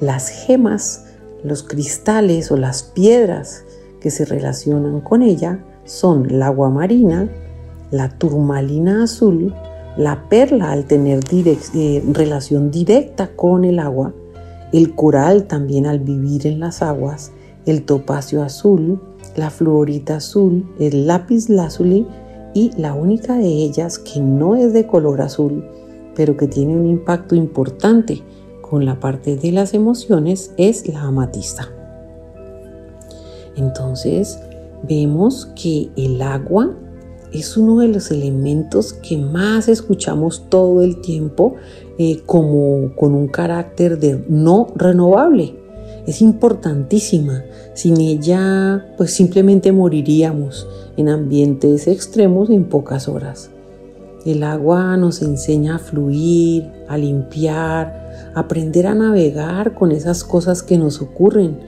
Las 0.00 0.28
gemas, 0.28 1.06
los 1.42 1.62
cristales 1.62 2.50
o 2.50 2.56
las 2.56 2.82
piedras 2.82 3.64
que 4.00 4.10
se 4.10 4.26
relacionan 4.26 5.00
con 5.00 5.22
ella 5.22 5.64
son 5.86 6.30
el 6.30 6.42
agua 6.42 6.68
marina, 6.68 7.28
la 7.90 8.10
turmalina 8.10 9.04
azul, 9.04 9.54
la 9.96 10.28
perla 10.28 10.72
al 10.72 10.84
tener 10.84 11.20
eh, 11.32 12.04
relación 12.12 12.70
directa 12.70 13.30
con 13.34 13.64
el 13.64 13.78
agua, 13.78 14.12
el 14.72 14.94
coral 14.94 15.44
también 15.44 15.86
al 15.86 16.00
vivir 16.00 16.46
en 16.46 16.60
las 16.60 16.82
aguas, 16.82 17.32
el 17.64 17.84
topacio 17.84 18.42
azul, 18.42 19.00
la 19.36 19.50
fluorita 19.50 20.16
azul, 20.16 20.68
el 20.78 21.06
lápiz 21.06 21.48
lazuli 21.48 22.06
y 22.54 22.70
la 22.76 22.94
única 22.94 23.36
de 23.36 23.48
ellas 23.48 23.98
que 23.98 24.20
no 24.20 24.56
es 24.56 24.72
de 24.72 24.86
color 24.86 25.20
azul, 25.20 25.64
pero 26.14 26.36
que 26.36 26.48
tiene 26.48 26.76
un 26.76 26.86
impacto 26.86 27.34
importante 27.34 28.22
con 28.60 28.84
la 28.84 28.98
parte 28.98 29.36
de 29.36 29.52
las 29.52 29.74
emociones 29.74 30.52
es 30.56 30.88
la 30.88 31.02
amatista. 31.02 31.68
Entonces 33.56 34.38
vemos 34.86 35.46
que 35.60 35.90
el 35.96 36.22
agua 36.22 36.74
es 37.32 37.56
uno 37.56 37.80
de 37.80 37.88
los 37.88 38.10
elementos 38.10 38.92
que 38.92 39.18
más 39.18 39.68
escuchamos 39.68 40.48
todo 40.48 40.82
el 40.82 41.00
tiempo 41.00 41.56
eh, 41.98 42.22
como 42.24 42.94
con 42.94 43.14
un 43.14 43.28
carácter 43.28 43.98
de 43.98 44.24
no 44.28 44.72
renovable. 44.74 45.54
Es 46.06 46.22
importantísima. 46.22 47.44
Sin 47.74 48.00
ella, 48.00 48.86
pues 48.96 49.12
simplemente 49.12 49.72
moriríamos 49.72 50.66
en 50.96 51.08
ambientes 51.08 51.88
extremos 51.88 52.48
en 52.48 52.64
pocas 52.64 53.08
horas. 53.08 53.50
El 54.24 54.42
agua 54.42 54.96
nos 54.96 55.22
enseña 55.22 55.76
a 55.76 55.78
fluir, 55.78 56.70
a 56.88 56.96
limpiar, 56.96 58.32
a 58.34 58.40
aprender 58.40 58.86
a 58.86 58.94
navegar 58.94 59.74
con 59.74 59.92
esas 59.92 60.24
cosas 60.24 60.62
que 60.62 60.78
nos 60.78 61.00
ocurren 61.00 61.58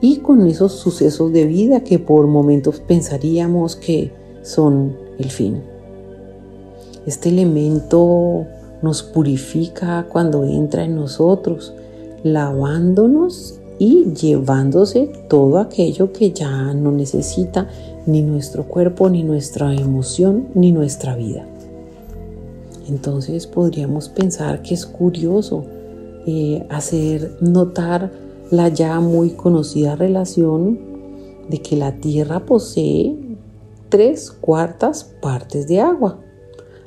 y 0.00 0.18
con 0.18 0.46
esos 0.46 0.72
sucesos 0.72 1.32
de 1.32 1.46
vida 1.46 1.80
que 1.80 1.98
por 1.98 2.26
momentos 2.26 2.80
pensaríamos 2.80 3.76
que 3.76 4.12
son 4.42 4.96
el 5.18 5.30
fin. 5.30 5.62
Este 7.06 7.28
elemento 7.28 8.46
nos 8.82 9.02
purifica 9.02 10.06
cuando 10.10 10.44
entra 10.44 10.84
en 10.84 10.94
nosotros, 10.94 11.74
lavándonos 12.22 13.60
y 13.78 14.12
llevándose 14.12 15.10
todo 15.28 15.58
aquello 15.58 16.12
que 16.12 16.32
ya 16.32 16.72
no 16.74 16.92
necesita 16.92 17.68
ni 18.06 18.22
nuestro 18.22 18.64
cuerpo, 18.64 19.08
ni 19.08 19.22
nuestra 19.22 19.74
emoción, 19.74 20.48
ni 20.54 20.72
nuestra 20.72 21.16
vida. 21.16 21.46
Entonces 22.88 23.46
podríamos 23.46 24.08
pensar 24.08 24.62
que 24.62 24.74
es 24.74 24.86
curioso 24.86 25.64
eh, 26.26 26.66
hacer 26.68 27.36
notar 27.40 28.10
la 28.56 28.68
ya 28.68 29.00
muy 29.00 29.30
conocida 29.30 29.96
relación 29.96 30.78
de 31.48 31.60
que 31.60 31.76
la 31.76 31.96
Tierra 31.96 32.46
posee 32.46 33.16
tres 33.88 34.30
cuartas 34.30 35.04
partes 35.20 35.66
de 35.66 35.80
agua, 35.80 36.20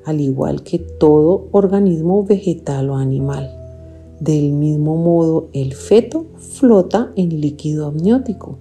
al 0.06 0.22
igual 0.22 0.64
que 0.64 0.80
todo 0.80 1.48
organismo 1.52 2.24
vegetal 2.24 2.90
o 2.90 2.96
animal. 2.96 3.54
Del 4.20 4.52
mismo 4.52 4.96
modo, 4.96 5.50
el 5.54 5.74
feto 5.74 6.26
flota 6.38 7.12
en 7.16 7.42
líquido 7.42 7.88
amniótico. 7.88 8.58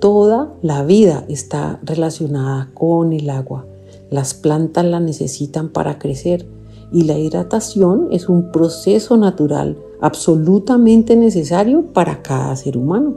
Toda 0.00 0.54
la 0.62 0.82
vida 0.82 1.24
está 1.28 1.78
relacionada 1.82 2.70
con 2.74 3.12
el 3.12 3.30
agua. 3.30 3.66
Las 4.10 4.34
plantas 4.34 4.84
la 4.84 4.98
necesitan 4.98 5.68
para 5.68 5.98
crecer 5.98 6.46
y 6.90 7.04
la 7.04 7.18
hidratación 7.18 8.08
es 8.10 8.28
un 8.28 8.50
proceso 8.50 9.16
natural 9.16 9.76
absolutamente 10.00 11.16
necesario 11.16 11.92
para 11.92 12.22
cada 12.22 12.54
ser 12.56 12.76
humano. 12.76 13.16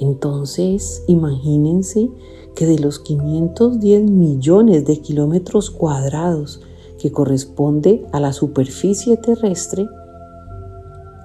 Entonces, 0.00 1.02
imagínense 1.08 2.10
que 2.54 2.66
de 2.66 2.78
los 2.78 2.98
510 3.00 4.10
millones 4.10 4.84
de 4.84 5.00
kilómetros 5.00 5.70
cuadrados 5.70 6.60
que 6.98 7.12
corresponde 7.12 8.06
a 8.12 8.20
la 8.20 8.32
superficie 8.32 9.16
terrestre, 9.16 9.86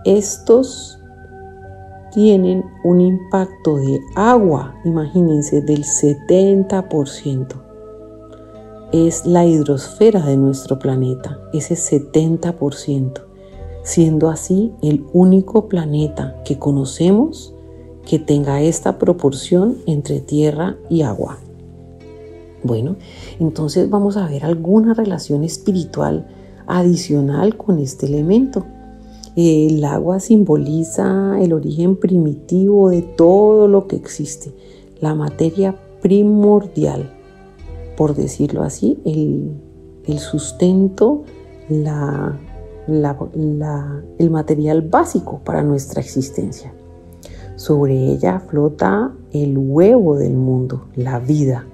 estos 0.06 1.00
tienen 2.14 2.64
un 2.84 3.02
impacto 3.02 3.78
de 3.78 4.00
agua, 4.16 4.76
imagínense, 4.86 5.62
del 5.62 5.84
70%. 5.84 7.48
Es 8.92 9.26
la 9.26 9.46
hidrosfera 9.46 10.24
de 10.24 10.38
nuestro 10.38 10.78
planeta, 10.78 11.40
ese 11.54 11.74
70%, 11.74 13.33
siendo 13.84 14.30
así 14.30 14.72
el 14.82 15.06
único 15.14 15.68
planeta 15.68 16.42
que 16.46 16.58
conocemos 16.58 17.54
que 18.06 18.20
tenga 18.20 18.62
esta 18.62 18.98
proporción 18.98 19.78
entre 19.86 20.20
tierra 20.20 20.78
y 20.90 21.02
agua. 21.04 21.40
Bueno, 22.64 22.96
entonces 23.40 23.90
vamos 23.90 24.18
a 24.18 24.28
ver 24.28 24.46
alguna 24.46 24.94
relación 24.94 25.44
espiritual 25.44 26.28
adicional 26.66 27.58
con 27.58 27.80
este 27.80 28.06
elemento. 28.06 28.66
El 29.36 29.84
agua 29.84 30.20
simboliza 30.20 31.42
el 31.42 31.54
origen 31.54 31.96
primitivo 31.98 32.90
de 32.90 33.02
todo 33.02 33.68
lo 33.68 33.88
que 33.88 33.96
existe, 33.96 34.54
la 35.02 35.16
materia 35.16 35.76
primordial, 36.02 37.12
por 37.98 38.16
decirlo 38.16 38.64
así, 38.64 39.00
el, 39.06 40.20
sustento, 40.20 41.24
el 42.88 44.30
material 44.30 44.82
básico 44.82 45.42
para 45.44 45.64
nuestra 45.64 46.02
existencia. 46.02 46.74
Sobre 47.56 47.94
ella 47.94 48.40
flota 48.40 49.12
el 49.32 49.58
huevo 49.58 50.18
del 50.18 50.34
mundo, 50.34 50.86
la 50.96 51.20
vida. 51.20 51.66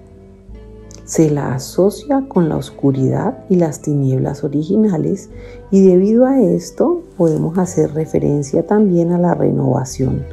Se 1.06 1.32
la 1.32 1.56
asocia 1.56 2.26
con 2.28 2.50
la 2.50 2.58
oscuridad 2.58 3.46
y 3.50 3.56
las 3.56 3.82
tinieblas 3.82 4.44
originales 4.44 5.30
y 5.72 5.82
debido 5.82 6.26
a 6.26 6.40
esto 6.40 7.02
podemos 7.18 7.58
hacer 7.58 7.94
referencia 7.94 8.68
también 8.68 9.12
a 9.12 9.18
la 9.18 9.34
renovación. 9.34 10.24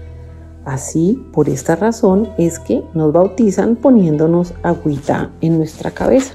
Así, 0.67 1.25
por 1.33 1.49
esta 1.49 1.77
razón 1.77 2.29
es 2.37 2.59
que 2.59 2.83
nos 2.93 3.13
bautizan 3.13 3.77
poniéndonos 3.77 4.53
agüita 4.65 5.31
en 5.41 5.59
nuestra 5.59 5.93
cabeza. 5.93 6.35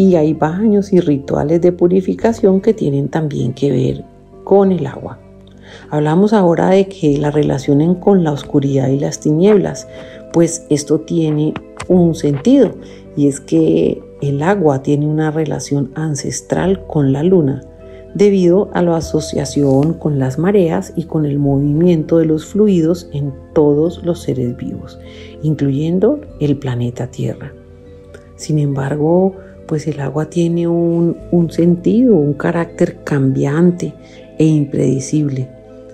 Y 0.00 0.16
hay 0.16 0.32
baños 0.32 0.94
y 0.94 1.00
rituales 1.00 1.60
de 1.60 1.72
purificación 1.72 2.62
que 2.62 2.72
tienen 2.72 3.10
también 3.10 3.52
que 3.52 3.70
ver 3.70 4.04
con 4.44 4.72
el 4.72 4.86
agua. 4.86 5.18
Hablamos 5.90 6.32
ahora 6.32 6.70
de 6.70 6.88
que 6.88 7.18
la 7.18 7.30
relacionen 7.30 7.96
con 7.96 8.24
la 8.24 8.32
oscuridad 8.32 8.88
y 8.88 8.98
las 8.98 9.20
tinieblas, 9.20 9.86
pues 10.32 10.64
esto 10.70 11.00
tiene 11.00 11.52
un 11.86 12.14
sentido 12.14 12.76
y 13.14 13.28
es 13.28 13.40
que 13.40 14.02
el 14.22 14.42
agua 14.42 14.82
tiene 14.82 15.06
una 15.06 15.30
relación 15.30 15.90
ancestral 15.94 16.86
con 16.86 17.12
la 17.12 17.22
luna 17.22 17.60
debido 18.14 18.70
a 18.72 18.80
la 18.80 18.96
asociación 18.96 19.92
con 19.92 20.18
las 20.18 20.38
mareas 20.38 20.94
y 20.96 21.04
con 21.04 21.26
el 21.26 21.38
movimiento 21.38 22.16
de 22.16 22.24
los 22.24 22.46
fluidos 22.46 23.10
en 23.12 23.34
todos 23.52 24.02
los 24.02 24.22
seres 24.22 24.56
vivos, 24.56 24.98
incluyendo 25.42 26.22
el 26.40 26.56
planeta 26.56 27.08
Tierra. 27.08 27.52
Sin 28.36 28.58
embargo, 28.58 29.36
pues 29.70 29.86
el 29.86 30.00
agua 30.00 30.28
tiene 30.28 30.66
un, 30.66 31.16
un 31.30 31.52
sentido, 31.52 32.16
un 32.16 32.32
carácter 32.32 33.04
cambiante 33.04 33.94
e 34.36 34.44
impredecible 34.44 35.48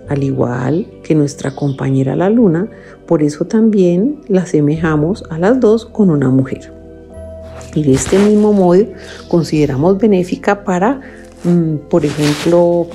al 0.08 0.22
igual 0.22 0.86
que 1.02 1.14
nuestra 1.14 1.54
compañera 1.54 2.16
la 2.16 2.30
luna, 2.30 2.70
por 3.06 3.22
eso 3.22 3.44
también 3.44 4.22
la 4.28 4.42
asemejamos 4.42 5.24
a 5.28 5.38
las 5.38 5.60
dos 5.60 5.84
con 5.84 6.08
una 6.08 6.30
mujer. 6.30 6.72
Y 7.74 7.82
de 7.82 7.92
este 7.92 8.18
mismo 8.18 8.54
modo 8.54 8.82
consideramos 9.28 9.98
benéfica 9.98 10.64
para, 10.64 11.02
mm, 11.44 11.88
por 11.90 12.06
ejemplo, 12.06 12.86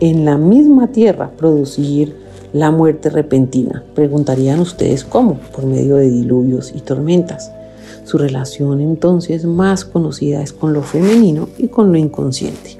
en 0.00 0.26
la 0.26 0.36
misma 0.36 0.88
tierra 0.88 1.30
producir 1.38 2.14
la 2.52 2.70
muerte 2.70 3.08
repentina. 3.08 3.82
Preguntarían 3.94 4.60
ustedes 4.60 5.04
cómo, 5.04 5.38
por 5.54 5.64
medio 5.64 5.96
de 5.96 6.10
diluvios 6.10 6.70
y 6.74 6.80
tormentas. 6.80 7.50
Su 8.06 8.18
relación 8.18 8.80
entonces 8.80 9.44
más 9.44 9.84
conocida 9.84 10.40
es 10.40 10.52
con 10.52 10.72
lo 10.72 10.82
femenino 10.82 11.48
y 11.58 11.66
con 11.66 11.90
lo 11.90 11.98
inconsciente. 11.98 12.78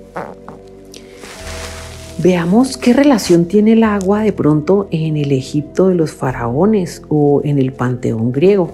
Veamos 2.23 2.77
qué 2.77 2.93
relación 2.93 3.47
tiene 3.47 3.73
el 3.73 3.83
agua 3.83 4.21
de 4.21 4.33
pronto 4.33 4.87
en 4.93 5.17
el 5.17 5.33
Egipto 5.33 5.89
de 5.89 5.97
los 5.97 6.13
faraones 6.13 7.03
o 7.09 7.41
en 7.43 7.59
el 7.59 7.73
panteón 7.73 8.31
griego. 8.31 8.71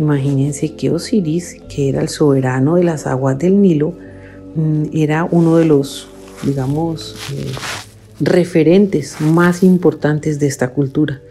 Imagínense 0.00 0.74
que 0.74 0.90
Osiris, 0.90 1.60
que 1.68 1.90
era 1.90 2.02
el 2.02 2.08
soberano 2.08 2.74
de 2.74 2.82
las 2.82 3.06
aguas 3.06 3.38
del 3.38 3.62
Nilo, 3.62 3.94
mm, 4.56 4.86
era 4.92 5.28
uno 5.30 5.58
de 5.58 5.64
los, 5.64 6.08
digamos, 6.42 7.14
eh, 7.32 7.52
referentes 8.18 9.20
más 9.20 9.62
importantes 9.62 10.40
de 10.40 10.48
esta 10.48 10.70
cultura, 10.70 11.22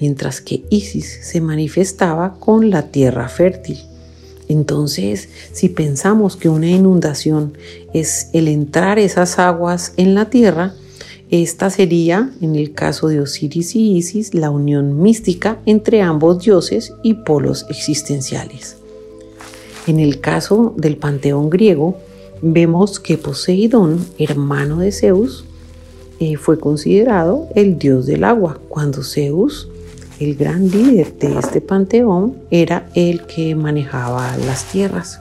mientras 0.00 0.40
que 0.40 0.64
Isis 0.70 1.20
se 1.22 1.40
manifestaba 1.40 2.34
con 2.40 2.68
la 2.68 2.88
tierra 2.88 3.28
fértil. 3.28 3.91
Entonces, 4.48 5.28
si 5.52 5.68
pensamos 5.68 6.36
que 6.36 6.48
una 6.48 6.68
inundación 6.68 7.56
es 7.94 8.28
el 8.32 8.48
entrar 8.48 8.98
esas 8.98 9.38
aguas 9.38 9.94
en 9.96 10.14
la 10.14 10.30
tierra, 10.30 10.74
esta 11.30 11.70
sería, 11.70 12.30
en 12.42 12.56
el 12.56 12.74
caso 12.74 13.08
de 13.08 13.20
Osiris 13.20 13.74
y 13.74 13.96
Isis, 13.96 14.34
la 14.34 14.50
unión 14.50 15.00
mística 15.00 15.58
entre 15.64 16.02
ambos 16.02 16.44
dioses 16.44 16.92
y 17.02 17.14
polos 17.14 17.64
existenciales. 17.70 18.76
En 19.86 19.98
el 19.98 20.20
caso 20.20 20.74
del 20.76 20.98
panteón 20.98 21.48
griego, 21.48 21.96
vemos 22.42 23.00
que 23.00 23.16
Poseidón, 23.16 24.04
hermano 24.18 24.80
de 24.80 24.92
Zeus, 24.92 25.46
eh, 26.20 26.36
fue 26.36 26.58
considerado 26.58 27.48
el 27.54 27.78
dios 27.78 28.04
del 28.04 28.24
agua, 28.24 28.60
cuando 28.68 29.02
Zeus, 29.02 29.68
el 30.22 30.36
gran 30.36 30.70
líder 30.70 31.16
de 31.18 31.38
este 31.38 31.60
panteón, 31.60 32.36
era 32.50 32.86
el 32.94 33.22
que 33.26 33.54
manejaba 33.54 34.36
las 34.38 34.64
tierras. 34.64 35.20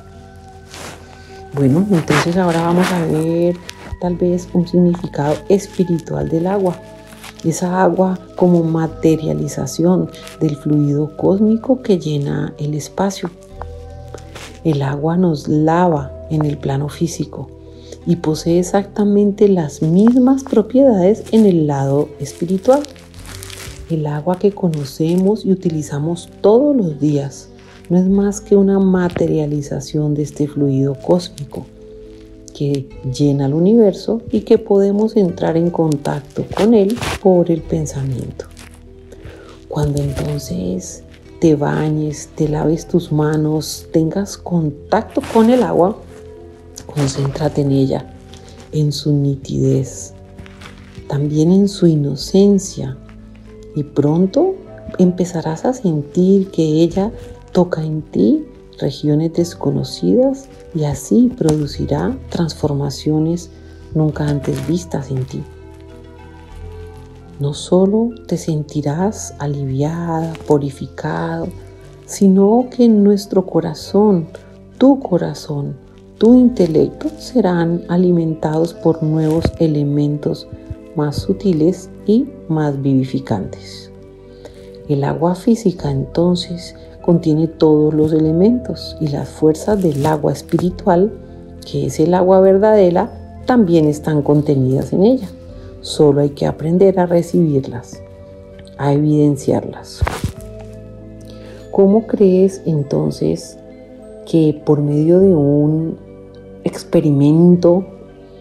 Bueno, 1.53 1.85
entonces 1.91 2.37
ahora 2.37 2.61
vamos 2.61 2.89
a 2.91 3.05
ver 3.05 3.55
tal 3.99 4.15
vez 4.15 4.47
un 4.53 4.67
significado 4.67 5.35
espiritual 5.49 6.29
del 6.29 6.47
agua. 6.47 6.75
Esa 7.43 7.81
agua 7.81 8.19
como 8.35 8.63
materialización 8.63 10.09
del 10.39 10.55
fluido 10.55 11.15
cósmico 11.17 11.81
que 11.81 11.97
llena 11.97 12.53
el 12.59 12.73
espacio. 12.73 13.29
El 14.63 14.81
agua 14.81 15.17
nos 15.17 15.47
lava 15.47 16.11
en 16.29 16.45
el 16.45 16.57
plano 16.57 16.87
físico 16.87 17.49
y 18.05 18.17
posee 18.17 18.59
exactamente 18.59 19.47
las 19.47 19.81
mismas 19.81 20.43
propiedades 20.43 21.23
en 21.31 21.45
el 21.45 21.67
lado 21.67 22.09
espiritual. 22.19 22.83
El 23.91 24.07
agua 24.07 24.39
que 24.39 24.53
conocemos 24.53 25.43
y 25.43 25.51
utilizamos 25.51 26.29
todos 26.39 26.73
los 26.73 26.97
días 26.97 27.49
no 27.89 27.97
es 27.97 28.07
más 28.07 28.39
que 28.39 28.55
una 28.55 28.79
materialización 28.79 30.13
de 30.13 30.23
este 30.23 30.47
fluido 30.47 30.95
cósmico 30.95 31.65
que 32.57 32.87
llena 33.13 33.47
el 33.47 33.53
universo 33.53 34.21
y 34.31 34.41
que 34.41 34.57
podemos 34.57 35.17
entrar 35.17 35.57
en 35.57 35.69
contacto 35.69 36.45
con 36.55 36.73
él 36.73 36.97
por 37.21 37.51
el 37.51 37.61
pensamiento. 37.63 38.45
Cuando 39.67 40.01
entonces 40.01 41.03
te 41.41 41.55
bañes, 41.55 42.29
te 42.35 42.47
laves 42.47 42.87
tus 42.87 43.11
manos, 43.11 43.87
tengas 43.91 44.37
contacto 44.37 45.21
con 45.33 45.49
el 45.49 45.63
agua, 45.63 45.97
concéntrate 46.85 47.59
en 47.59 47.73
ella, 47.73 48.15
en 48.71 48.93
su 48.93 49.11
nitidez, 49.11 50.13
también 51.09 51.51
en 51.51 51.67
su 51.67 51.87
inocencia 51.87 52.97
y 53.75 53.83
pronto 53.83 54.55
empezarás 54.97 55.65
a 55.65 55.73
sentir 55.73 56.51
que 56.51 56.63
ella 56.63 57.11
toca 57.51 57.83
en 57.83 58.01
ti 58.01 58.45
regiones 58.79 59.33
desconocidas 59.33 60.49
y 60.73 60.85
así 60.85 61.31
producirá 61.37 62.17
transformaciones 62.29 63.51
nunca 63.93 64.27
antes 64.27 64.67
vistas 64.67 65.11
en 65.11 65.25
ti. 65.25 65.43
No 67.39 67.53
solo 67.53 68.09
te 68.27 68.37
sentirás 68.37 69.33
aliviada, 69.39 70.33
purificado, 70.47 71.47
sino 72.05 72.67
que 72.69 72.85
en 72.85 73.03
nuestro 73.03 73.45
corazón, 73.45 74.27
tu 74.77 74.99
corazón, 74.99 75.75
tu 76.17 76.35
intelecto 76.35 77.09
serán 77.17 77.83
alimentados 77.87 78.73
por 78.73 79.01
nuevos 79.01 79.45
elementos 79.59 80.47
más 80.95 81.15
sutiles 81.15 81.89
y 82.05 82.27
más 82.47 82.81
vivificantes. 82.81 83.91
El 84.87 85.03
agua 85.03 85.35
física 85.35 85.91
entonces 85.91 86.75
contiene 87.01 87.47
todos 87.47 87.93
los 87.93 88.13
elementos 88.13 88.97
y 88.99 89.07
las 89.07 89.29
fuerzas 89.29 89.81
del 89.81 90.05
agua 90.05 90.31
espiritual, 90.31 91.11
que 91.69 91.87
es 91.87 91.99
el 91.99 92.13
agua 92.13 92.41
verdadera, 92.41 93.41
también 93.45 93.85
están 93.85 94.21
contenidas 94.21 94.93
en 94.93 95.03
ella. 95.03 95.29
Solo 95.81 96.21
hay 96.21 96.29
que 96.31 96.45
aprender 96.45 96.99
a 96.99 97.05
recibirlas, 97.05 98.01
a 98.77 98.93
evidenciarlas. 98.93 100.01
¿Cómo 101.71 102.05
crees 102.05 102.61
entonces 102.65 103.57
que 104.25 104.61
por 104.65 104.81
medio 104.81 105.19
de 105.19 105.33
un 105.33 105.97
experimento 106.63 107.85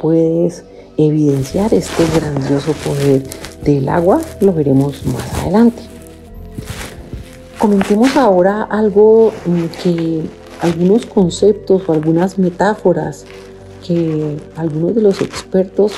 puedes 0.00 0.64
evidenciar 0.96 1.72
este 1.72 2.04
grandioso 2.14 2.72
poder 2.84 3.22
del 3.64 3.88
agua? 3.88 4.20
Lo 4.40 4.52
veremos 4.52 5.04
más 5.06 5.34
adelante. 5.42 5.82
Comentemos 7.58 8.16
ahora 8.16 8.62
algo 8.62 9.32
mm, 9.44 9.64
que 9.82 10.22
algunos 10.60 11.06
conceptos 11.06 11.82
o 11.88 11.92
algunas 11.92 12.38
metáforas 12.38 13.26
que 13.86 14.36
algunos 14.56 14.94
de 14.94 15.02
los 15.02 15.20
expertos 15.20 15.92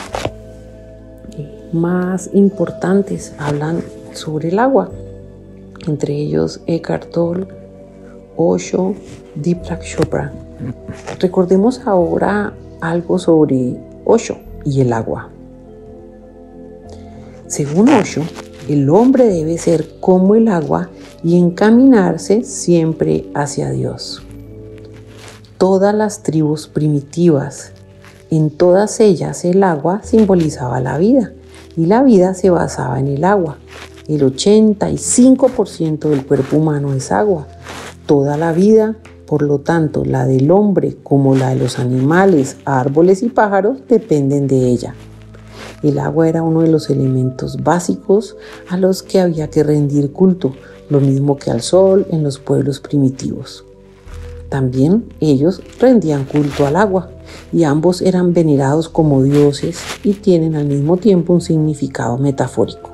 eh, 1.36 1.68
más 1.72 2.30
importantes 2.32 3.34
hablan 3.38 3.82
sobre 4.12 4.48
el 4.48 4.58
agua, 4.58 4.90
entre 5.86 6.14
ellos 6.14 6.60
Eckhart 6.66 7.10
Tolle, 7.10 7.46
Osho, 8.36 8.94
Deepak 9.34 9.82
Chopra. 9.82 10.32
Recordemos 11.20 11.80
ahora 11.86 12.52
algo 12.80 13.18
sobre 13.18 13.76
Osho 14.04 14.38
y 14.64 14.80
el 14.80 14.92
agua. 14.92 15.28
Según 17.52 17.90
Osho, 17.90 18.22
el 18.66 18.88
hombre 18.88 19.26
debe 19.26 19.58
ser 19.58 20.00
como 20.00 20.36
el 20.36 20.48
agua 20.48 20.88
y 21.22 21.36
encaminarse 21.36 22.44
siempre 22.44 23.26
hacia 23.34 23.70
Dios. 23.70 24.22
Todas 25.58 25.94
las 25.94 26.22
tribus 26.22 26.66
primitivas, 26.66 27.72
en 28.30 28.48
todas 28.48 29.00
ellas 29.00 29.44
el 29.44 29.62
agua 29.64 30.00
simbolizaba 30.02 30.80
la 30.80 30.96
vida 30.96 31.34
y 31.76 31.84
la 31.84 32.02
vida 32.02 32.32
se 32.32 32.48
basaba 32.48 32.98
en 32.98 33.08
el 33.08 33.22
agua. 33.22 33.58
El 34.08 34.22
85% 34.22 36.08
del 36.08 36.24
cuerpo 36.24 36.56
humano 36.56 36.94
es 36.94 37.12
agua. 37.12 37.48
Toda 38.06 38.38
la 38.38 38.54
vida, 38.54 38.96
por 39.26 39.42
lo 39.42 39.58
tanto, 39.58 40.06
la 40.06 40.24
del 40.24 40.50
hombre 40.50 40.96
como 41.02 41.36
la 41.36 41.50
de 41.50 41.56
los 41.56 41.78
animales, 41.78 42.56
árboles 42.64 43.22
y 43.22 43.28
pájaros 43.28 43.76
dependen 43.90 44.46
de 44.46 44.68
ella. 44.68 44.94
El 45.82 45.98
agua 45.98 46.28
era 46.28 46.42
uno 46.42 46.60
de 46.60 46.68
los 46.68 46.90
elementos 46.90 47.62
básicos 47.62 48.36
a 48.68 48.76
los 48.76 49.02
que 49.02 49.20
había 49.20 49.48
que 49.50 49.62
rendir 49.62 50.12
culto, 50.12 50.54
lo 50.88 51.00
mismo 51.00 51.36
que 51.36 51.50
al 51.50 51.62
sol 51.62 52.06
en 52.10 52.22
los 52.22 52.38
pueblos 52.38 52.80
primitivos. 52.80 53.64
También 54.48 55.06
ellos 55.20 55.62
rendían 55.80 56.24
culto 56.24 56.66
al 56.66 56.76
agua 56.76 57.10
y 57.52 57.64
ambos 57.64 58.02
eran 58.02 58.34
venerados 58.34 58.88
como 58.88 59.22
dioses 59.22 59.78
y 60.04 60.12
tienen 60.12 60.56
al 60.56 60.66
mismo 60.66 60.98
tiempo 60.98 61.32
un 61.32 61.40
significado 61.40 62.18
metafórico. 62.18 62.90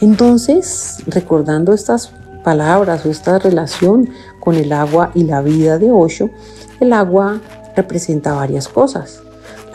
Entonces, 0.00 0.96
recordando 1.06 1.72
estas 1.72 2.10
palabras 2.42 3.04
o 3.04 3.10
esta 3.10 3.38
relación 3.38 4.08
con 4.40 4.54
el 4.54 4.72
agua 4.72 5.10
y 5.14 5.24
la 5.24 5.42
vida 5.42 5.78
de 5.78 5.90
Osho, 5.90 6.30
el 6.80 6.92
agua 6.94 7.40
representa 7.76 8.32
varias 8.32 8.66
cosas. 8.66 9.20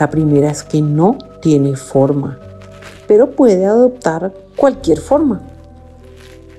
La 0.00 0.10
primera 0.10 0.50
es 0.50 0.62
que 0.64 0.82
no 0.82 1.16
tiene 1.44 1.76
forma, 1.76 2.38
pero 3.06 3.32
puede 3.32 3.66
adoptar 3.66 4.32
cualquier 4.56 4.98
forma. 4.98 5.42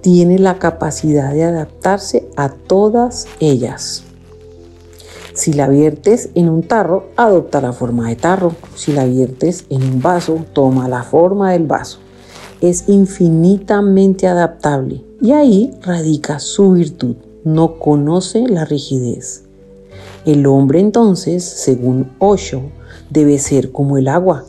Tiene 0.02 0.38
la 0.38 0.60
capacidad 0.60 1.34
de 1.34 1.43
adaptarse 1.43 2.30
a 2.38 2.50
todas 2.50 3.26
ellas. 3.39 4.04
Si 5.34 5.54
la 5.54 5.67
viertes 5.67 6.30
en 6.36 6.50
un 6.50 6.62
tarro, 6.62 7.08
adopta 7.17 7.62
la 7.62 7.74
forma 7.74 8.10
de 8.10 8.15
tarro. 8.15 8.54
Si 8.76 8.93
la 8.93 9.06
viertes 9.06 9.65
en 9.71 9.82
un 9.82 10.04
vaso, 10.04 10.45
toma 10.54 10.88
la 10.88 11.02
forma 11.02 11.54
del 11.54 11.65
vaso. 11.65 11.98
Es 12.62 12.88
infinitamente 12.88 14.28
adaptable 14.28 15.04
y 15.19 15.32
ahí 15.32 15.74
radica 15.82 16.38
su 16.38 16.74
virtud. 16.74 17.15
No 17.43 17.80
conoce 17.80 18.48
la 18.48 18.65
rigidez. 18.65 19.45
El 20.26 20.45
hombre 20.45 20.80
entonces, 20.80 21.43
según 21.43 22.12
Osho, 22.19 22.62
debe 23.10 23.39
ser 23.39 23.71
como 23.71 23.98
el 23.98 24.08
agua, 24.08 24.45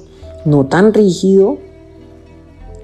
no 0.47 0.65
tan 0.67 0.95
rígido, 0.95 1.59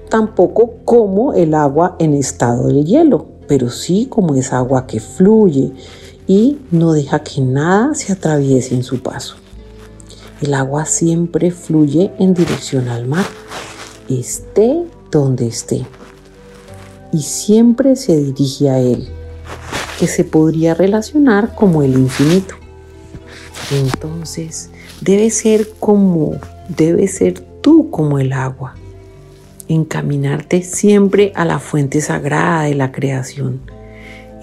tampoco 0.09 0.75
como 0.85 1.33
el 1.33 1.55
agua 1.55 1.95
en 1.97 2.13
estado 2.13 2.67
de 2.67 2.83
hielo, 2.83 3.25
pero 3.47 3.71
sí 3.71 4.05
como 4.07 4.35
es 4.35 4.53
agua 4.53 4.85
que 4.85 4.99
fluye 4.99 5.71
y 6.27 6.59
no 6.69 6.93
deja 6.93 7.23
que 7.23 7.41
nada 7.41 7.95
se 7.95 8.13
atraviese 8.13 8.75
en 8.75 8.83
su 8.83 9.01
paso. 9.01 9.35
El 10.41 10.53
agua 10.53 10.85
siempre 10.85 11.51
fluye 11.51 12.11
en 12.19 12.33
dirección 12.33 12.89
al 12.89 13.07
mar, 13.07 13.25
esté 14.09 14.83
donde 15.09 15.47
esté, 15.47 15.85
y 17.11 17.21
siempre 17.21 17.95
se 17.95 18.17
dirige 18.17 18.69
a 18.69 18.79
él, 18.79 19.07
que 19.99 20.07
se 20.07 20.23
podría 20.23 20.73
relacionar 20.73 21.55
como 21.55 21.81
el 21.81 21.93
infinito. 21.93 22.55
Entonces, 23.71 24.69
debe 25.01 25.29
ser 25.29 25.69
como, 25.79 26.33
debe 26.67 27.07
ser 27.07 27.52
tú 27.63 27.89
como 27.89 28.19
el 28.19 28.33
agua, 28.33 28.75
encaminarte 29.67 30.61
siempre 30.61 31.31
a 31.33 31.45
la 31.45 31.57
fuente 31.57 32.01
sagrada 32.01 32.63
de 32.63 32.75
la 32.75 32.91
creación. 32.91 33.61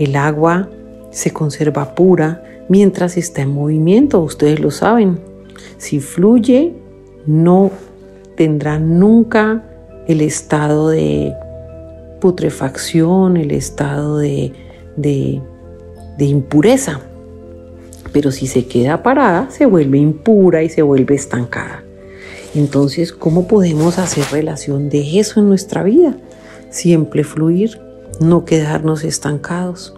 El 0.00 0.16
agua 0.16 0.68
se 1.12 1.30
conserva 1.30 1.94
pura 1.94 2.42
mientras 2.68 3.16
está 3.16 3.42
en 3.42 3.50
movimiento, 3.50 4.20
ustedes 4.20 4.58
lo 4.58 4.72
saben. 4.72 5.20
Si 5.76 6.00
fluye, 6.00 6.72
no 7.26 7.70
tendrá 8.36 8.78
nunca 8.78 9.62
el 10.08 10.22
estado 10.22 10.88
de 10.88 11.34
putrefacción, 12.20 13.36
el 13.36 13.50
estado 13.50 14.18
de, 14.18 14.52
de, 14.96 15.42
de 16.16 16.24
impureza. 16.24 17.00
Pero 18.12 18.32
si 18.32 18.46
se 18.46 18.66
queda 18.66 19.02
parada, 19.02 19.50
se 19.50 19.66
vuelve 19.66 19.98
impura 19.98 20.62
y 20.62 20.70
se 20.70 20.80
vuelve 20.80 21.14
estancada. 21.14 21.84
Entonces, 22.54 23.12
¿cómo 23.12 23.46
podemos 23.46 23.98
hacer 23.98 24.24
relación 24.30 24.88
de 24.88 25.20
eso 25.20 25.40
en 25.40 25.48
nuestra 25.48 25.82
vida? 25.82 26.16
Siempre 26.70 27.24
fluir, 27.24 27.80
no 28.20 28.44
quedarnos 28.44 29.04
estancados, 29.04 29.94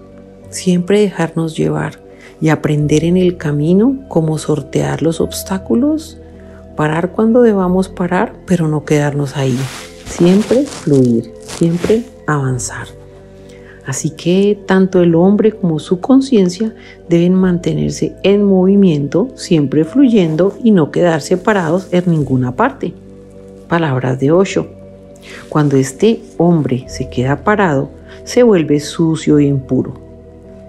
siempre 0.50 1.00
dejarnos 1.00 1.56
llevar 1.56 2.00
y 2.40 2.50
aprender 2.50 3.04
en 3.04 3.16
el 3.16 3.36
camino 3.36 4.04
cómo 4.08 4.38
sortear 4.38 5.02
los 5.02 5.20
obstáculos 5.20 6.18
parar 6.76 7.12
cuando 7.12 7.42
debamos 7.42 7.88
parar, 7.88 8.34
pero 8.46 8.68
no 8.68 8.84
quedarnos 8.84 9.36
ahí. 9.36 9.58
Siempre 10.06 10.64
fluir, 10.64 11.32
siempre 11.46 12.02
avanzar. 12.26 13.01
Así 13.86 14.10
que 14.10 14.58
tanto 14.66 15.02
el 15.02 15.14
hombre 15.14 15.52
como 15.52 15.78
su 15.78 16.00
conciencia 16.00 16.74
deben 17.08 17.34
mantenerse 17.34 18.14
en 18.22 18.44
movimiento, 18.44 19.30
siempre 19.34 19.84
fluyendo 19.84 20.56
y 20.62 20.70
no 20.70 20.90
quedarse 20.90 21.36
parados 21.36 21.88
en 21.90 22.04
ninguna 22.06 22.54
parte. 22.54 22.94
Palabras 23.68 24.20
de 24.20 24.30
Osho. 24.30 24.68
Cuando 25.48 25.76
este 25.76 26.20
hombre 26.36 26.84
se 26.88 27.08
queda 27.08 27.42
parado, 27.42 27.90
se 28.24 28.42
vuelve 28.42 28.78
sucio 28.80 29.40
y 29.40 29.46
impuro. 29.46 29.94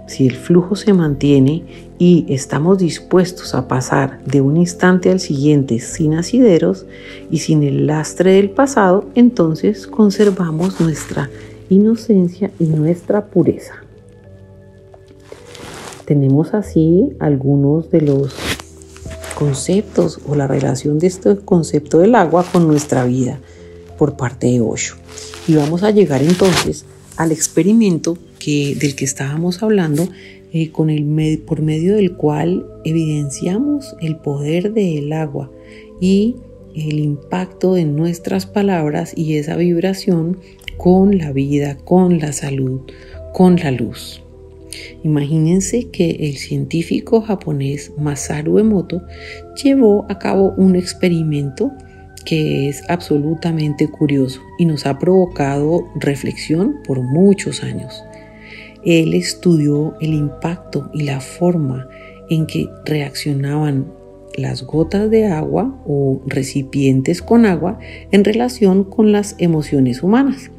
Si 0.07 0.27
el 0.27 0.35
flujo 0.35 0.75
se 0.75 0.93
mantiene 0.93 1.63
y 1.97 2.25
estamos 2.27 2.79
dispuestos 2.79 3.55
a 3.55 3.67
pasar 3.67 4.23
de 4.25 4.41
un 4.41 4.57
instante 4.57 5.09
al 5.09 5.19
siguiente 5.19 5.79
sin 5.79 6.15
asideros 6.15 6.85
y 7.31 7.39
sin 7.39 7.63
el 7.63 7.87
lastre 7.87 8.33
del 8.33 8.49
pasado, 8.49 9.05
entonces 9.15 9.87
conservamos 9.87 10.81
nuestra 10.81 11.29
inocencia 11.73 12.51
y 12.59 12.65
nuestra 12.65 13.27
pureza. 13.27 13.73
Tenemos 16.05 16.53
así 16.53 17.13
algunos 17.19 17.89
de 17.91 18.01
los 18.01 18.35
conceptos 19.35 20.19
o 20.27 20.35
la 20.35 20.47
relación 20.47 20.99
de 20.99 21.07
este 21.07 21.37
concepto 21.37 21.99
del 21.99 22.15
agua 22.15 22.45
con 22.51 22.67
nuestra 22.67 23.05
vida 23.05 23.39
por 23.97 24.15
parte 24.17 24.47
de 24.47 24.61
Osho. 24.61 24.95
Y 25.47 25.55
vamos 25.55 25.83
a 25.83 25.91
llegar 25.91 26.21
entonces 26.21 26.85
al 27.17 27.31
experimento 27.31 28.17
que, 28.39 28.75
del 28.79 28.95
que 28.95 29.05
estábamos 29.05 29.63
hablando, 29.63 30.07
eh, 30.51 30.71
con 30.71 30.89
el, 30.89 31.39
por 31.39 31.61
medio 31.61 31.95
del 31.95 32.13
cual 32.13 32.67
evidenciamos 32.83 33.95
el 34.01 34.17
poder 34.17 34.73
del 34.73 35.11
agua 35.11 35.49
y 35.99 36.35
el 36.75 36.99
impacto 36.99 37.73
de 37.73 37.85
nuestras 37.85 38.45
palabras 38.45 39.13
y 39.15 39.37
esa 39.37 39.55
vibración 39.55 40.37
con 40.77 41.17
la 41.17 41.31
vida, 41.31 41.77
con 41.77 42.19
la 42.19 42.33
salud, 42.33 42.81
con 43.33 43.55
la 43.57 43.71
luz. 43.71 44.23
Imagínense 45.03 45.89
que 45.89 46.11
el 46.11 46.37
científico 46.37 47.21
japonés 47.21 47.91
Masaru 47.97 48.59
Emoto 48.59 49.01
llevó 49.61 50.05
a 50.09 50.19
cabo 50.19 50.53
un 50.57 50.75
experimento 50.75 51.71
que 52.25 52.69
es 52.69 52.81
absolutamente 52.89 53.87
curioso 53.87 54.41
y 54.57 54.65
nos 54.65 54.85
ha 54.85 54.97
provocado 54.97 55.85
reflexión 55.95 56.77
por 56.85 57.01
muchos 57.01 57.63
años. 57.63 58.03
Él 58.85 59.13
estudió 59.13 59.95
el 60.01 60.13
impacto 60.13 60.89
y 60.93 61.03
la 61.03 61.19
forma 61.19 61.87
en 62.29 62.45
que 62.45 62.69
reaccionaban 62.85 63.91
las 64.35 64.63
gotas 64.63 65.09
de 65.09 65.27
agua 65.27 65.79
o 65.85 66.21
recipientes 66.25 67.21
con 67.21 67.45
agua 67.45 67.79
en 68.11 68.23
relación 68.23 68.83
con 68.83 69.11
las 69.11 69.35
emociones 69.37 70.01
humanas. 70.01 70.49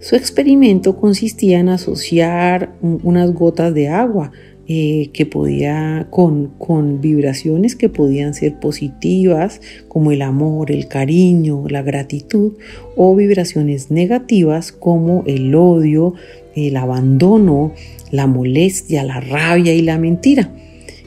Su 0.00 0.16
experimento 0.16 0.96
consistía 0.96 1.60
en 1.60 1.68
asociar 1.68 2.74
unas 2.80 3.32
gotas 3.34 3.74
de 3.74 3.88
agua 3.88 4.32
eh, 4.66 5.10
que 5.12 5.26
podía 5.26 6.06
con, 6.10 6.54
con 6.56 7.02
vibraciones 7.02 7.76
que 7.76 7.90
podían 7.90 8.32
ser 8.32 8.58
positivas 8.60 9.60
como 9.88 10.10
el 10.10 10.22
amor, 10.22 10.70
el 10.70 10.88
cariño, 10.88 11.64
la 11.68 11.82
gratitud 11.82 12.52
o 12.96 13.14
vibraciones 13.14 13.90
negativas 13.90 14.72
como 14.72 15.22
el 15.26 15.54
odio, 15.54 16.14
el 16.54 16.76
abandono, 16.76 17.74
la 18.10 18.26
molestia, 18.26 19.04
la 19.04 19.20
rabia 19.20 19.74
y 19.74 19.82
la 19.82 19.98
mentira. 19.98 20.50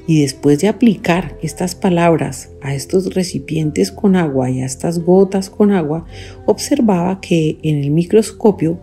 Y 0.06 0.22
después 0.22 0.60
de 0.60 0.68
aplicar 0.68 1.38
estas 1.42 1.76
palabras 1.76 2.50
a 2.62 2.76
estos 2.76 3.14
recipientes 3.14 3.92
con 3.92 4.16
agua 4.16 4.50
y 4.50 4.62
a 4.62 4.66
estas 4.66 5.00
gotas 5.00 5.50
con 5.50 5.72
agua, 5.72 6.06
observaba 6.46 7.22
que 7.22 7.58
en 7.64 7.78
el 7.78 7.92
microscopio 7.92 8.80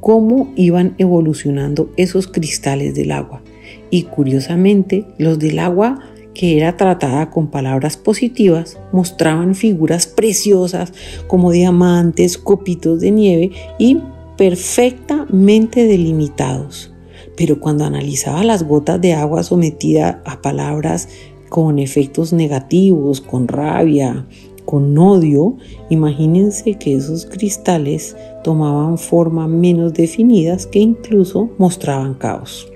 cómo 0.00 0.52
iban 0.56 0.94
evolucionando 0.98 1.90
esos 1.96 2.26
cristales 2.26 2.94
del 2.94 3.12
agua. 3.12 3.42
Y 3.90 4.04
curiosamente, 4.04 5.04
los 5.18 5.38
del 5.38 5.58
agua 5.58 5.98
que 6.34 6.56
era 6.56 6.76
tratada 6.76 7.30
con 7.30 7.48
palabras 7.48 7.96
positivas 7.96 8.78
mostraban 8.92 9.54
figuras 9.54 10.06
preciosas 10.06 10.92
como 11.26 11.50
diamantes, 11.50 12.38
copitos 12.38 13.00
de 13.00 13.10
nieve 13.10 13.50
y 13.78 13.98
perfectamente 14.36 15.84
delimitados 15.86 16.92
pero 17.40 17.58
cuando 17.58 17.86
analizaba 17.86 18.44
las 18.44 18.64
gotas 18.64 19.00
de 19.00 19.14
agua 19.14 19.42
sometida 19.42 20.20
a 20.26 20.42
palabras 20.42 21.08
con 21.48 21.78
efectos 21.78 22.34
negativos, 22.34 23.22
con 23.22 23.48
rabia, 23.48 24.26
con 24.66 24.98
odio, 24.98 25.56
imagínense 25.88 26.74
que 26.74 26.94
esos 26.94 27.24
cristales 27.24 28.14
tomaban 28.44 28.98
forma 28.98 29.48
menos 29.48 29.94
definidas 29.94 30.66
que 30.66 30.80
incluso 30.80 31.48
mostraban 31.56 32.12
caos. 32.12 32.69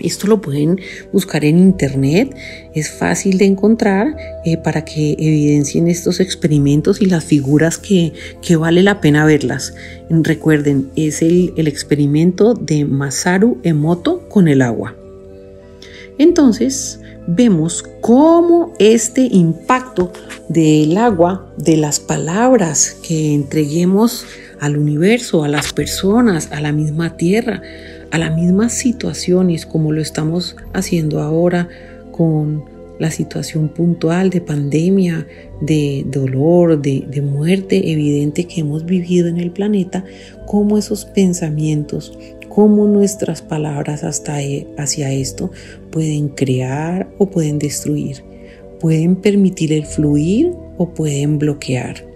Esto 0.00 0.26
lo 0.26 0.40
pueden 0.40 0.80
buscar 1.12 1.44
en 1.44 1.58
internet, 1.58 2.34
es 2.74 2.90
fácil 2.90 3.38
de 3.38 3.46
encontrar 3.46 4.16
eh, 4.44 4.56
para 4.56 4.84
que 4.84 5.12
evidencien 5.12 5.88
estos 5.88 6.20
experimentos 6.20 7.00
y 7.00 7.06
las 7.06 7.24
figuras 7.24 7.78
que, 7.78 8.12
vale 8.56 8.82
la 8.82 9.00
pena 9.00 9.24
verlas. 9.24 9.74
Recuerden, 10.10 10.90
es 10.96 11.22
el, 11.22 11.52
el 11.56 11.68
experimento 11.68 12.54
de 12.54 12.84
Masaru 12.84 13.58
Emoto 13.62 14.28
con 14.28 14.48
el 14.48 14.62
agua. 14.62 14.96
Entonces, 16.18 17.00
vemos 17.26 17.84
cómo 18.00 18.74
este 18.78 19.22
impacto 19.22 20.12
del 20.48 20.96
agua, 20.96 21.52
de 21.56 21.76
las 21.76 22.00
palabras 22.00 22.96
que 23.06 23.34
entreguemos 23.34 24.26
al 24.60 24.76
universo, 24.76 25.44
a 25.44 25.48
las 25.48 25.72
personas, 25.72 26.50
a 26.52 26.60
la 26.60 26.72
misma 26.72 27.16
tierra, 27.16 27.62
a 28.10 28.18
las 28.18 28.34
mismas 28.34 28.72
situaciones 28.72 29.66
como 29.66 29.92
lo 29.92 30.00
estamos 30.00 30.56
haciendo 30.72 31.20
ahora 31.20 31.68
con 32.10 32.64
la 32.98 33.10
situación 33.10 33.70
puntual 33.70 34.28
de 34.28 34.42
pandemia, 34.42 35.26
de 35.62 36.04
dolor, 36.06 36.82
de, 36.82 37.22
muerte 37.22 37.90
evidente 37.90 38.44
que 38.44 38.60
hemos 38.60 38.84
vivido 38.84 39.26
en 39.26 39.38
el 39.38 39.50
planeta, 39.52 40.04
cómo 40.46 40.76
esos 40.76 41.06
pensamientos, 41.06 42.16
cómo 42.50 42.86
nuestras 42.86 43.40
palabras 43.40 44.04
hasta 44.04 44.42
e, 44.42 44.66
hacia 44.76 45.10
esto 45.12 45.50
pueden 45.90 46.28
crear 46.28 47.08
o 47.16 47.30
pueden 47.30 47.58
destruir, 47.58 48.22
pueden 48.80 49.16
permitir 49.16 49.72
el 49.72 49.86
fluir 49.86 50.52
o 50.76 50.90
pueden 50.90 51.38
bloquear. 51.38 52.09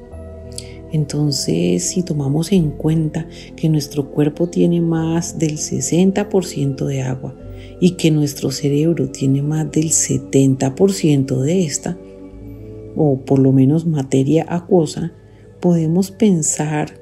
Entonces, 0.95 1.91
si 1.91 2.05
tomamos 2.05 2.53
en 2.53 2.71
cuenta 2.71 3.27
que 3.57 3.69
nuestro 3.69 4.13
cuerpo 4.13 4.49
tiene 4.49 4.81
más 4.81 5.41
del 5.41 5.57
60% 5.57 6.87
de 6.87 7.03
agua 7.03 7.35
y 7.81 7.97
que 7.97 8.13
nuestro 8.13 8.53
cerebro 8.53 9.11
tiene 9.11 9.43
más 9.43 9.73
del 9.73 9.87
70% 9.87 11.41
de 11.41 11.65
esta, 11.65 11.99
o 12.95 13.19
por 13.19 13.41
lo 13.41 13.51
menos 13.51 13.87
materia 13.87 14.47
acuosa, 14.49 15.13
podemos 15.59 16.13
pensar 16.13 17.01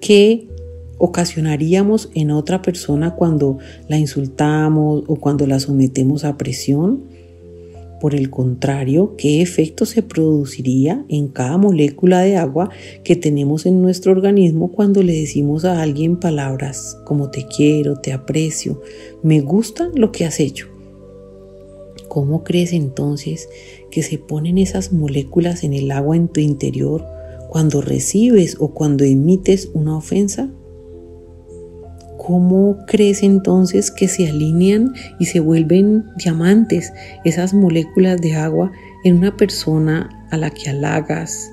que 0.00 0.48
ocasionaríamos 0.96 2.08
en 2.14 2.30
otra 2.30 2.62
persona 2.62 3.14
cuando 3.14 3.58
la 3.88 3.98
insultamos 3.98 5.04
o 5.06 5.16
cuando 5.16 5.46
la 5.46 5.60
sometemos 5.60 6.24
a 6.24 6.38
presión 6.38 7.04
por 8.00 8.14
el 8.14 8.30
contrario, 8.30 9.14
¿qué 9.16 9.42
efecto 9.42 9.86
se 9.86 10.02
produciría 10.02 11.04
en 11.08 11.28
cada 11.28 11.56
molécula 11.58 12.20
de 12.20 12.36
agua 12.36 12.70
que 13.04 13.16
tenemos 13.16 13.66
en 13.66 13.82
nuestro 13.82 14.12
organismo 14.12 14.72
cuando 14.72 15.02
le 15.02 15.12
decimos 15.12 15.64
a 15.64 15.82
alguien 15.82 16.18
palabras 16.18 16.98
como 17.04 17.30
te 17.30 17.46
quiero, 17.46 17.96
te 17.96 18.12
aprecio, 18.12 18.80
me 19.22 19.40
gusta 19.40 19.90
lo 19.94 20.12
que 20.12 20.24
has 20.24 20.40
hecho? 20.40 20.68
¿Cómo 22.08 22.42
crees 22.42 22.72
entonces 22.72 23.48
que 23.90 24.02
se 24.02 24.18
ponen 24.18 24.58
esas 24.58 24.92
moléculas 24.92 25.62
en 25.62 25.74
el 25.74 25.90
agua 25.90 26.16
en 26.16 26.28
tu 26.28 26.40
interior 26.40 27.04
cuando 27.50 27.80
recibes 27.80 28.56
o 28.58 28.72
cuando 28.72 29.04
emites 29.04 29.70
una 29.74 29.96
ofensa? 29.96 30.50
¿Cómo 32.28 32.84
crees 32.86 33.22
entonces 33.22 33.90
que 33.90 34.06
se 34.06 34.28
alinean 34.28 34.92
y 35.18 35.24
se 35.24 35.40
vuelven 35.40 36.04
diamantes 36.18 36.92
esas 37.24 37.54
moléculas 37.54 38.20
de 38.20 38.34
agua 38.34 38.70
en 39.02 39.16
una 39.16 39.34
persona 39.34 40.10
a 40.30 40.36
la 40.36 40.50
que 40.50 40.68
halagas 40.68 41.50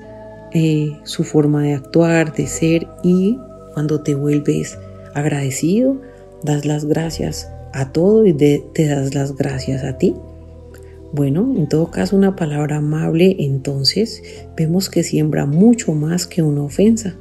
eh, 0.52 0.92
su 1.06 1.24
forma 1.24 1.64
de 1.64 1.76
actuar, 1.76 2.36
de 2.36 2.48
ser 2.48 2.88
y 3.04 3.40
cuando 3.74 4.02
te 4.02 4.16
vuelves 4.16 4.78
agradecido, 5.14 5.96
das 6.44 6.66
las 6.66 6.84
gracias 6.84 7.50
a 7.72 7.94
todo 7.94 8.26
y 8.26 8.34
te 8.34 8.86
das 8.86 9.16
las 9.16 9.34
gracias 9.34 9.86
a 9.86 9.98
ti? 9.98 10.14
Bueno, 11.14 11.54
en 11.56 11.70
todo 11.70 11.90
caso 11.90 12.18
una 12.18 12.36
palabra 12.36 12.80
amable 12.80 13.38
entonces 13.40 14.22
vemos 14.58 14.90
que 14.90 15.04
siembra 15.04 15.46
mucho 15.46 15.94
más 15.94 16.28
que 16.28 16.42
una 16.42 16.64
ofensa. 16.64 17.16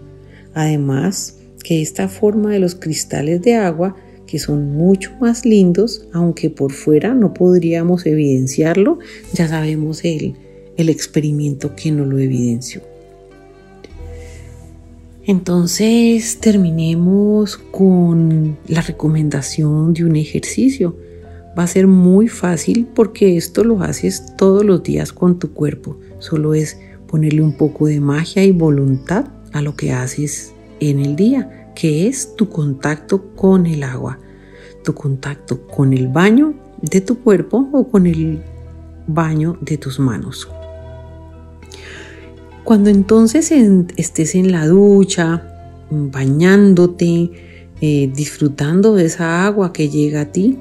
Además, 0.55 1.37
que 1.65 1.83
esta 1.83 2.09
forma 2.09 2.53
de 2.53 2.61
los 2.61 2.77
cristales 2.77 3.43
de 3.43 3.55
agua, 3.55 3.97
que 4.29 4.39
son 4.39 4.77
mucho 4.77 5.11
más 5.21 5.45
lindos, 5.45 6.07
aunque 6.13 6.51
por 6.51 6.73
fuera 6.73 7.15
no 7.15 7.35
podríamos 7.35 8.07
evidenciarlo, 8.07 8.99
ya 9.33 9.49
sabemos 9.49 10.05
el, 10.05 10.37
el 10.77 10.89
experimento 10.89 11.75
que 11.75 11.91
no 11.91 12.05
lo 12.05 12.19
evidenció. 12.19 12.83
Entonces 15.27 16.39
terminemos 16.39 17.57
con 17.57 18.59
la 18.69 18.83
recomendación 18.83 19.95
de 19.95 20.05
un 20.05 20.17
ejercicio. 20.17 20.97
Va 21.59 21.63
a 21.63 21.69
ser 21.69 21.87
muy 21.87 22.29
fácil 22.29 22.87
porque 22.95 23.39
esto 23.39 23.65
lo 23.65 23.81
haces 23.81 24.37
todos 24.37 24.67
los 24.67 24.83
días 24.83 25.15
con 25.15 25.39
tu 25.39 25.55
cuerpo. 25.55 25.97
Solo 26.19 26.53
es 26.53 26.77
ponerle 27.07 27.41
un 27.41 27.57
poco 27.57 27.87
de 27.87 28.01
magia 28.01 28.45
y 28.45 28.51
voluntad 28.51 29.29
a 29.53 29.63
lo 29.63 29.77
que 29.77 29.93
haces 29.93 30.54
en 30.81 31.01
el 31.01 31.17
día, 31.17 31.73
que 31.75 32.07
es 32.07 32.37
tu 32.37 32.49
contacto 32.49 33.35
con 33.35 33.67
el 33.67 33.83
agua, 33.83 34.19
tu 34.83 34.95
contacto 34.95 35.67
con 35.67 35.93
el 35.93 36.09
baño 36.09 36.55
de 36.81 37.01
tu 37.01 37.19
cuerpo 37.21 37.69
o 37.73 37.89
con 37.89 38.07
el 38.07 38.43
baño 39.07 39.57
de 39.61 39.79
tus 39.79 39.99
manos. 39.99 40.49
Cuando 42.65 42.91
entonces 42.91 43.53
estés 43.97 44.35
en 44.35 44.51
la 44.51 44.67
ducha, 44.67 45.43
bañándote, 45.91 47.31
eh, 47.81 48.11
disfrutando 48.15 48.95
de 48.95 49.05
esa 49.05 49.45
agua 49.45 49.73
que 49.73 49.89
llega 49.89 50.23
a 50.23 50.33
ti, 50.33 50.59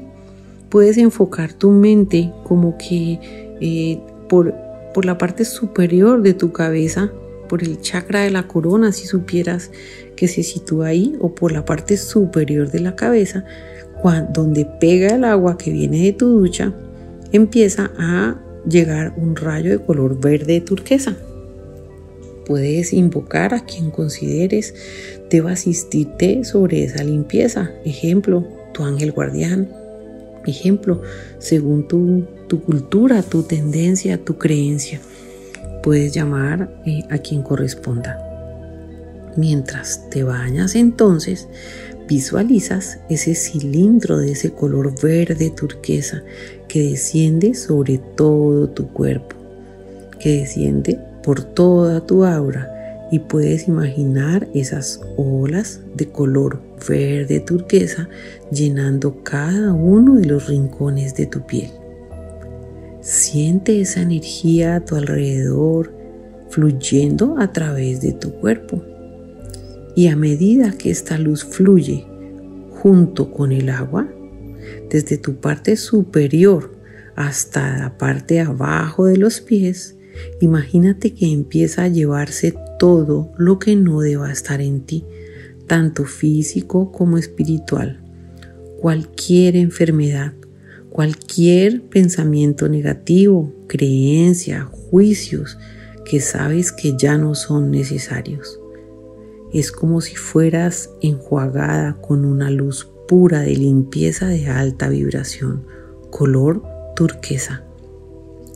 puedes 0.70 0.98
enfocar 0.98 1.54
tu 1.54 1.72
mente 1.72 2.34
como 2.44 2.78
que 2.78 3.20
eh, 3.62 4.02
por, 4.28 4.54
por 4.94 5.06
la 5.06 5.18
parte 5.18 5.46
superior 5.46 6.22
de 6.22 6.34
tu 6.34 6.52
cabeza, 6.52 7.12
por 7.48 7.64
el 7.64 7.80
chakra 7.80 8.22
de 8.22 8.32
la 8.32 8.48
corona, 8.48 8.92
si 8.92 9.06
supieras 9.06 9.72
que 10.24 10.30
se 10.30 10.42
sitúa 10.42 10.88
ahí, 10.88 11.18
o 11.20 11.36
por 11.36 11.52
la 11.52 11.66
parte 11.66 11.98
superior 11.98 12.72
de 12.72 12.80
la 12.80 12.96
cabeza, 12.96 13.44
donde 14.32 14.64
pega 14.64 15.16
el 15.16 15.26
agua 15.26 15.58
que 15.58 15.70
viene 15.70 16.06
de 16.06 16.14
tu 16.14 16.40
ducha, 16.40 16.74
empieza 17.34 17.92
a 17.98 18.42
llegar 18.66 19.16
un 19.18 19.36
rayo 19.36 19.72
de 19.72 19.86
color 19.86 20.18
verde 20.22 20.62
turquesa. 20.62 21.18
Puedes 22.46 22.94
invocar 22.94 23.54
a 23.54 23.66
quien 23.66 23.92
consideres 23.92 24.74
deba 25.30 25.52
asistirte 25.52 26.46
sobre 26.46 26.86
esa 26.86 27.04
limpieza. 27.04 27.72
Ejemplo, 27.84 28.48
tu 28.74 28.86
ángel 28.86 29.12
guardián. 29.12 29.70
Ejemplo, 30.46 31.02
según 31.40 31.86
tu, 31.86 32.62
cultura, 32.66 33.24
tu 33.24 33.44
tendencia, 33.44 34.24
tu 34.24 34.38
creencia. 34.38 35.02
Puedes 35.82 36.14
llamar 36.14 36.82
eh, 36.86 37.04
a 37.10 37.18
quien 37.18 37.44
corresponda. 37.44 38.33
Mientras 39.36 40.10
te 40.10 40.24
bañas 40.24 40.76
entonces, 40.76 41.48
visualizas 42.08 43.00
ese 43.10 43.36
cilindro 43.36 44.18
de 44.18 44.34
ese 44.34 44.52
color 44.52 44.94
verde 45.02 45.50
turquesa 45.50 46.24
que 46.68 46.90
desciende 46.90 47.56
sobre 47.56 47.98
todo 47.98 48.70
tu 48.70 48.90
cuerpo, 48.90 49.36
que 50.20 50.40
desciende 50.40 51.00
por 51.24 51.44
toda 51.44 52.06
tu 52.06 52.26
aura 52.26 52.70
y 53.12 53.20
puedes 53.20 53.68
imaginar 53.68 54.48
esas 54.54 55.00
olas 55.18 55.82
de 55.96 56.08
color 56.08 56.60
verde 56.88 57.40
turquesa 57.40 58.10
llenando 58.52 59.24
cada 59.24 59.74
uno 59.74 60.16
de 60.16 60.26
los 60.26 60.48
rincones 60.48 61.16
de 61.16 61.28
tu 61.28 61.46
piel. 61.46 61.70
Siente 63.02 63.82
esa 63.82 64.02
energía 64.02 64.76
a 64.76 64.80
tu 64.86 64.96
alrededor 64.96 65.94
fluyendo 66.50 67.36
a 67.40 67.52
través 67.52 68.02
de 68.02 68.14
tu 68.14 68.32
cuerpo. 68.34 68.82
Y 69.96 70.08
a 70.08 70.16
medida 70.16 70.72
que 70.78 70.90
esta 70.92 71.18
luz 71.18 71.44
fluye 71.44 72.06
junto 72.72 73.32
con 73.32 73.52
el 73.52 73.70
agua, 73.70 74.08
desde 74.90 75.18
tu 75.18 75.36
parte 75.36 75.76
superior 75.76 76.76
hasta 77.16 77.78
la 77.78 77.98
parte 77.98 78.40
abajo 78.42 79.06
de 79.06 79.18
los 79.18 79.42
pies, 79.42 79.96
Imagínate 80.40 81.14
que 81.14 81.32
empieza 81.32 81.84
a 81.84 81.88
llevarse 81.88 82.54
todo 82.80 83.32
lo 83.38 83.60
que 83.60 83.76
no 83.76 84.02
deba 84.02 84.32
estar 84.32 84.62
en 84.62 84.82
ti, 84.82 85.06
tanto 85.68 86.06
físico 86.06 86.92
como 86.92 87.18
espiritual. 87.18 88.02
Cualquier 88.80 89.56
enfermedad, 89.56 90.34
cualquier 90.90 91.82
pensamiento 91.84 92.68
negativo, 92.68 93.54
creencia, 93.68 94.66
juicios 94.66 95.58
que 96.06 96.20
sabes 96.20 96.72
que 96.72 96.96
ya 96.98 97.18
no 97.18 97.34
son 97.34 97.72
necesarios. 97.72 98.60
Es 99.54 99.72
como 99.72 100.02
si 100.02 100.16
fueras 100.16 100.90
enjuagada 101.02 101.98
con 102.02 102.26
una 102.26 102.50
luz 102.50 102.92
pura 103.08 103.42
de 103.42 103.56
limpieza 103.56 104.28
de 104.28 104.48
alta 104.48 104.90
vibración, 104.90 105.66
color 106.10 106.64
turquesa 106.96 107.64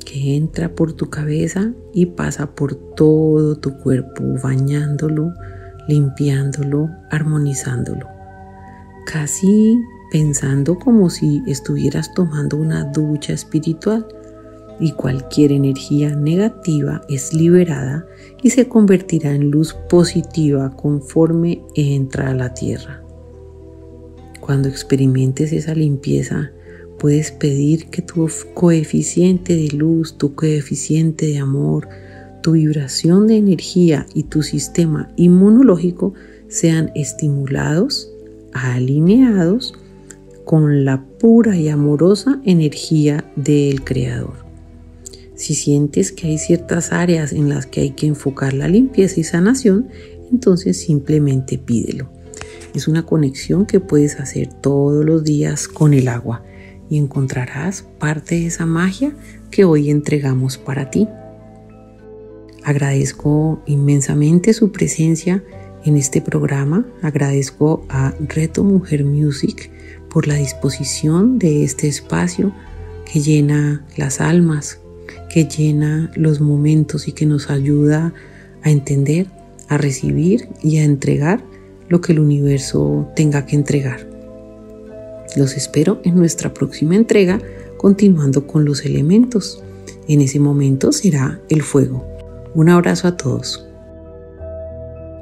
que 0.08 0.38
entra 0.38 0.74
por 0.74 0.94
tu 0.94 1.10
cabeza 1.10 1.74
y 1.94 2.06
pasa 2.06 2.56
por 2.56 2.76
todo 2.76 3.58
tu 3.58 3.78
cuerpo, 3.78 4.24
bañándolo, 4.42 5.34
limpiándolo, 5.90 6.90
armonizándolo. 7.12 8.08
Casi 9.06 9.78
pensando 10.12 10.80
como 10.80 11.10
si 11.10 11.44
estuvieras 11.46 12.14
tomando 12.14 12.56
una 12.56 12.86
ducha 12.86 13.34
espiritual 13.34 14.08
y 14.80 14.92
cualquier 14.92 15.52
energía 15.52 16.16
negativa 16.16 17.02
es 17.10 17.34
liberada 17.34 18.06
y 18.42 18.52
se 18.52 18.68
convertirá 18.68 19.34
en 19.34 19.52
luz 19.52 19.74
positiva 19.90 20.76
conforme 20.76 21.62
entra 21.76 22.30
a 22.30 22.34
la 22.34 22.54
tierra. 22.54 23.02
Cuando 24.40 24.70
experimentes 24.70 25.52
esa 25.52 25.74
limpieza, 25.74 26.52
Puedes 26.98 27.32
pedir 27.32 27.90
que 27.90 28.02
tu 28.02 28.28
coeficiente 28.56 29.56
de 29.56 29.68
luz, 29.68 30.18
tu 30.18 30.34
coeficiente 30.34 31.28
de 31.28 31.38
amor, 31.38 31.88
tu 32.42 32.54
vibración 32.54 33.28
de 33.28 33.38
energía 33.38 34.08
y 34.16 34.24
tu 34.24 34.42
sistema 34.42 35.12
inmunológico 35.16 36.16
sean 36.48 36.92
estimulados, 36.96 38.12
alineados 38.52 39.76
con 40.44 40.86
la 40.86 41.06
pura 41.20 41.56
y 41.56 41.70
amorosa 41.70 42.42
energía 42.46 43.32
del 43.36 43.84
Creador. 43.84 44.47
Si 45.38 45.54
sientes 45.54 46.12
que 46.12 46.28
hay 46.28 46.40
ciertas 46.40 46.92
áreas 46.92 47.32
en 47.32 47.48
las 47.48 47.68
que 47.68 47.82
hay 47.82 47.92
que 47.92 48.08
enfocar 48.08 48.54
la 48.54 48.68
limpieza 48.68 49.20
y 49.20 49.24
sanación, 49.24 49.88
entonces 50.32 50.82
simplemente 50.82 51.60
pídelo. 51.60 52.10
Es 52.74 52.88
una 52.88 53.06
conexión 53.06 53.68
que 53.68 53.80
puedes 53.80 54.20
hacer 54.20 54.52
todos 54.52 55.06
los 55.06 55.24
días 55.24 55.68
con 55.68 55.94
el 55.94 56.08
agua 56.08 56.44
y 56.90 56.98
encontrarás 56.98 57.84
parte 58.00 58.36
de 58.36 58.48
esa 58.48 58.66
magia 58.66 59.16
que 59.52 59.64
hoy 59.64 59.92
entregamos 59.92 60.58
para 60.58 60.90
ti. 60.90 61.08
Agradezco 62.64 63.62
inmensamente 63.68 64.54
su 64.54 64.72
presencia 64.72 65.44
en 65.86 65.98
este 65.98 66.20
programa. 66.20 66.86
Agradezco 67.04 67.86
a 67.90 68.16
Reto 68.20 68.64
Mujer 68.64 69.06
Music 69.06 69.72
por 70.10 70.28
la 70.28 70.36
disposición 70.36 71.38
de 71.38 71.64
este 71.64 71.88
espacio 71.88 72.54
que 73.06 73.22
llena 73.22 73.86
las 73.96 74.20
almas, 74.20 74.80
que 75.30 75.46
llena 75.46 76.12
los 76.16 76.42
momentos 76.42 77.08
y 77.08 77.12
que 77.12 77.26
nos 77.26 77.50
ayuda 77.50 78.14
a 78.64 78.72
entender, 78.72 79.28
a 79.68 79.78
recibir 79.78 80.50
y 80.64 80.78
a 80.78 80.84
entregar 80.84 81.44
lo 81.90 82.02
que 82.02 82.14
el 82.14 82.20
universo 82.20 83.08
tenga 83.16 83.46
que 83.46 83.56
entregar. 83.56 84.08
Los 85.36 85.56
espero 85.56 86.02
en 86.04 86.16
nuestra 86.16 86.54
próxima 86.54 86.96
entrega 86.96 87.40
continuando 87.78 88.48
con 88.48 88.66
los 88.66 88.86
elementos. 88.86 89.64
En 90.08 90.22
ese 90.22 90.40
momento 90.40 90.92
será 90.92 91.40
el 91.50 91.62
fuego. 91.62 92.06
Un 92.56 92.70
abrazo 92.70 93.08
a 93.08 93.18
todos. 93.18 93.67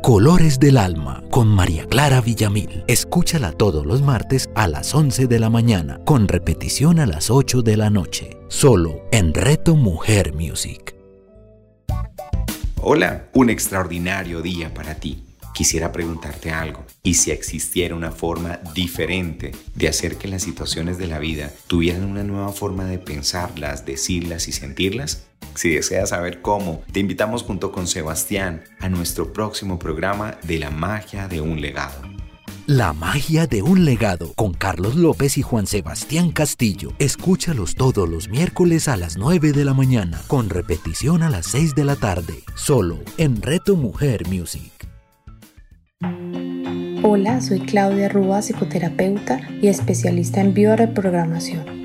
Colores 0.05 0.59
del 0.59 0.77
Alma 0.77 1.23
con 1.31 1.47
María 1.47 1.87
Clara 1.87 2.21
Villamil. 2.21 2.83
Escúchala 2.87 3.51
todos 3.51 3.87
los 3.87 4.03
martes 4.03 4.51
a 4.53 4.67
las 4.67 4.93
11 4.93 5.25
de 5.25 5.39
la 5.39 5.49
mañana, 5.49 5.99
con 6.05 6.27
repetición 6.27 6.99
a 6.99 7.07
las 7.07 7.31
8 7.31 7.63
de 7.63 7.75
la 7.75 7.89
noche, 7.89 8.37
solo 8.47 9.01
en 9.11 9.33
Reto 9.33 9.75
Mujer 9.75 10.31
Music. 10.35 10.95
Hola, 12.83 13.29
un 13.33 13.49
extraordinario 13.49 14.43
día 14.43 14.71
para 14.75 14.93
ti 14.93 15.23
quisiera 15.55 15.91
preguntarte 15.91 16.51
algo. 16.51 16.85
¿Y 17.01 17.15
si 17.15 17.31
existiera 17.31 17.95
una 17.95 18.11
forma 18.11 18.59
diferente 18.75 19.53
de 19.73 19.87
hacer 19.87 20.17
que 20.17 20.27
las 20.27 20.43
situaciones 20.43 20.99
de 20.99 21.07
la 21.07 21.17
vida 21.17 21.51
tuvieran 21.65 22.03
una 22.03 22.23
nueva 22.23 22.51
forma 22.51 22.85
de 22.85 22.99
pensarlas, 22.99 23.85
decirlas 23.85 24.47
y 24.49 24.51
sentirlas? 24.51 25.25
Si 25.55 25.69
deseas 25.69 26.09
saber 26.09 26.41
cómo, 26.41 26.83
te 26.91 26.99
invitamos 26.99 27.43
junto 27.43 27.71
con 27.71 27.87
Sebastián 27.87 28.63
a 28.79 28.89
nuestro 28.89 29.31
próximo 29.31 29.79
programa 29.79 30.37
de 30.43 30.59
la 30.59 30.69
magia 30.69 31.27
de 31.27 31.39
un 31.39 31.61
legado. 31.61 32.01
La 32.67 32.93
magia 32.93 33.47
de 33.47 33.61
un 33.61 33.85
legado 33.85 34.33
con 34.33 34.53
Carlos 34.53 34.95
López 34.95 35.37
y 35.37 35.43
Juan 35.43 35.67
Sebastián 35.67 36.31
Castillo. 36.31 36.93
Escúchalos 36.99 37.75
todos 37.75 38.09
los 38.09 38.27
miércoles 38.27 38.87
a 38.87 38.97
las 38.97 39.17
9 39.17 39.51
de 39.53 39.63
la 39.63 39.73
mañana, 39.73 40.19
con 40.27 40.49
repetición 40.49 41.23
a 41.23 41.29
las 41.29 41.45
6 41.45 41.75
de 41.75 41.85
la 41.85 41.95
tarde, 41.95 42.33
solo 42.55 42.99
en 43.17 43.41
Reto 43.41 43.75
Mujer 43.75 44.27
Music. 44.27 44.71
Hola, 47.03 47.39
soy 47.39 47.59
Claudia 47.59 48.09
Rúa, 48.09 48.41
psicoterapeuta 48.41 49.39
y 49.61 49.67
especialista 49.67 50.41
en 50.41 50.55
bioreprogramación. 50.55 51.84